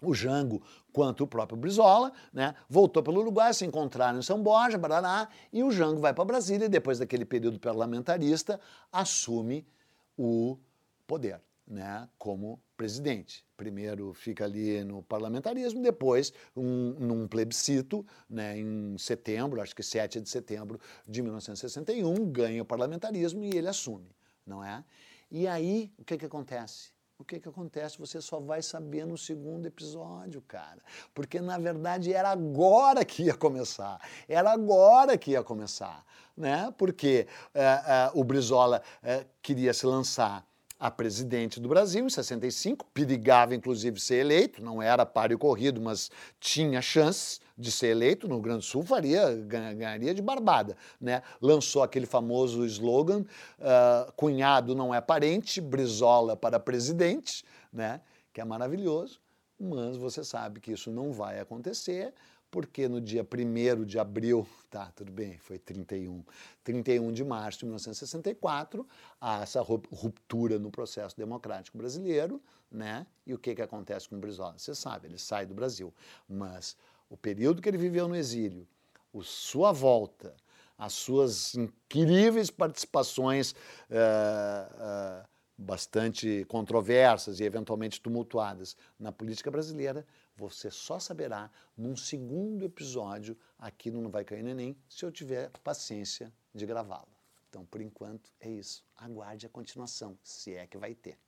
o 0.00 0.14
Jango 0.14 0.62
quanto 0.92 1.24
o 1.24 1.26
próprio 1.26 1.56
Brizola, 1.56 2.12
né? 2.32 2.54
Voltou 2.68 3.02
pelo 3.02 3.20
Uruguai, 3.20 3.52
se 3.54 3.64
encontraram 3.64 4.18
em 4.18 4.22
São 4.22 4.42
Borja, 4.42 4.78
Barará, 4.78 5.28
e 5.52 5.62
o 5.62 5.70
Jango 5.70 6.00
vai 6.00 6.14
para 6.14 6.24
Brasília 6.24 6.66
e 6.66 6.68
depois 6.68 6.98
daquele 6.98 7.24
período 7.24 7.58
parlamentarista 7.58 8.60
assume 8.92 9.66
o 10.16 10.58
poder, 11.06 11.40
né? 11.66 12.08
Como 12.18 12.60
presidente. 12.76 13.44
Primeiro 13.56 14.14
fica 14.14 14.44
ali 14.44 14.84
no 14.84 15.02
parlamentarismo, 15.02 15.82
depois 15.82 16.32
um, 16.56 16.94
num 16.98 17.26
plebiscito, 17.26 18.06
né, 18.30 18.56
em 18.56 18.96
setembro, 18.96 19.60
acho 19.60 19.74
que 19.74 19.82
7 19.82 20.20
de 20.20 20.28
setembro 20.28 20.80
de 21.04 21.20
1961, 21.20 22.30
ganha 22.30 22.62
o 22.62 22.64
parlamentarismo 22.64 23.42
e 23.42 23.56
ele 23.56 23.66
assume, 23.66 24.14
não 24.46 24.62
é? 24.62 24.84
E 25.28 25.48
aí, 25.48 25.92
o 25.98 26.04
que 26.04 26.16
que 26.16 26.24
acontece? 26.24 26.92
O 27.18 27.24
que, 27.24 27.40
que 27.40 27.48
acontece? 27.48 27.98
Você 27.98 28.20
só 28.20 28.38
vai 28.38 28.62
saber 28.62 29.04
no 29.04 29.18
segundo 29.18 29.66
episódio, 29.66 30.40
cara. 30.42 30.78
Porque, 31.12 31.40
na 31.40 31.58
verdade, 31.58 32.12
era 32.12 32.30
agora 32.30 33.04
que 33.04 33.24
ia 33.24 33.34
começar. 33.34 34.00
Era 34.28 34.52
agora 34.52 35.18
que 35.18 35.32
ia 35.32 35.42
começar. 35.42 36.04
Né? 36.36 36.72
Porque 36.78 37.26
é, 37.52 37.64
é, 37.64 38.10
o 38.14 38.22
Brizola 38.22 38.82
é, 39.02 39.26
queria 39.42 39.74
se 39.74 39.84
lançar 39.84 40.46
a 40.78 40.90
presidente 40.90 41.58
do 41.58 41.68
Brasil 41.68 42.06
em 42.06 42.08
65, 42.08 42.86
perigava 42.94 43.54
inclusive 43.54 43.98
ser 43.98 44.16
eleito, 44.16 44.62
não 44.62 44.80
era 44.80 45.04
páreo 45.04 45.36
corrido, 45.36 45.80
mas 45.80 46.10
tinha 46.38 46.80
chances 46.80 47.40
de 47.56 47.72
ser 47.72 47.88
eleito 47.88 48.28
no 48.28 48.34
Rio 48.34 48.42
Grande 48.42 48.58
do 48.60 48.64
Sul, 48.64 48.84
faria, 48.84 49.34
ganharia 49.34 50.14
de 50.14 50.22
barbada. 50.22 50.76
Né? 51.00 51.22
Lançou 51.42 51.82
aquele 51.82 52.06
famoso 52.06 52.64
slogan: 52.64 53.22
uh, 53.58 54.12
cunhado 54.14 54.74
não 54.74 54.94
é 54.94 55.00
parente, 55.00 55.60
Brizola 55.60 56.36
para 56.36 56.60
presidente, 56.60 57.44
né? 57.72 58.00
que 58.32 58.40
é 58.40 58.44
maravilhoso, 58.44 59.20
mas 59.58 59.96
você 59.96 60.22
sabe 60.22 60.60
que 60.60 60.70
isso 60.70 60.92
não 60.92 61.12
vai 61.12 61.40
acontecer 61.40 62.14
porque 62.50 62.88
no 62.88 63.00
dia 63.00 63.22
1 63.22 63.84
de 63.84 63.98
abril, 63.98 64.46
tá, 64.70 64.90
tudo 64.94 65.12
bem, 65.12 65.38
foi 65.38 65.58
31, 65.58 66.24
31 66.64 67.12
de 67.12 67.24
março 67.24 67.60
de 67.60 67.64
1964, 67.66 68.86
há 69.20 69.42
essa 69.42 69.60
ruptura 69.60 70.58
no 70.58 70.70
processo 70.70 71.16
democrático 71.16 71.76
brasileiro, 71.76 72.40
né? 72.70 73.06
E 73.26 73.34
o 73.34 73.38
que, 73.38 73.54
que 73.54 73.62
acontece 73.62 74.08
com 74.08 74.16
o 74.16 74.18
Brizola? 74.18 74.58
Você 74.58 74.74
sabe, 74.74 75.06
ele 75.08 75.18
sai 75.18 75.46
do 75.46 75.54
Brasil, 75.54 75.92
mas 76.28 76.76
o 77.08 77.16
período 77.16 77.62
que 77.62 77.68
ele 77.68 77.78
viveu 77.78 78.06
no 78.08 78.16
exílio, 78.16 78.66
a 79.14 79.22
sua 79.22 79.72
volta, 79.72 80.34
as 80.76 80.92
suas 80.92 81.54
incríveis 81.54 82.50
participações 82.50 83.52
uh, 83.52 85.24
uh, 85.24 85.28
bastante 85.56 86.44
controversas 86.46 87.40
e 87.40 87.44
eventualmente 87.44 88.00
tumultuadas 88.00 88.76
na 88.98 89.10
política 89.10 89.50
brasileira 89.50 90.06
você 90.38 90.70
só 90.70 91.00
saberá 91.00 91.50
num 91.76 91.96
segundo 91.96 92.64
episódio 92.64 93.36
aqui 93.58 93.90
no 93.90 94.00
Não 94.00 94.10
Vai 94.10 94.24
Cair 94.24 94.44
Neném, 94.44 94.76
se 94.88 95.04
eu 95.04 95.10
tiver 95.10 95.50
paciência 95.64 96.32
de 96.54 96.64
gravá-lo. 96.64 97.08
Então, 97.48 97.66
por 97.66 97.80
enquanto, 97.80 98.30
é 98.40 98.48
isso. 98.48 98.84
Aguarde 98.96 99.46
a 99.46 99.48
continuação, 99.48 100.16
se 100.22 100.54
é 100.54 100.66
que 100.66 100.78
vai 100.78 100.94
ter. 100.94 101.18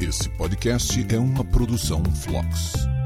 Esse 0.00 0.28
podcast 0.36 0.92
é 1.14 1.18
uma 1.18 1.44
produção 1.44 2.02
Flux. 2.04 3.01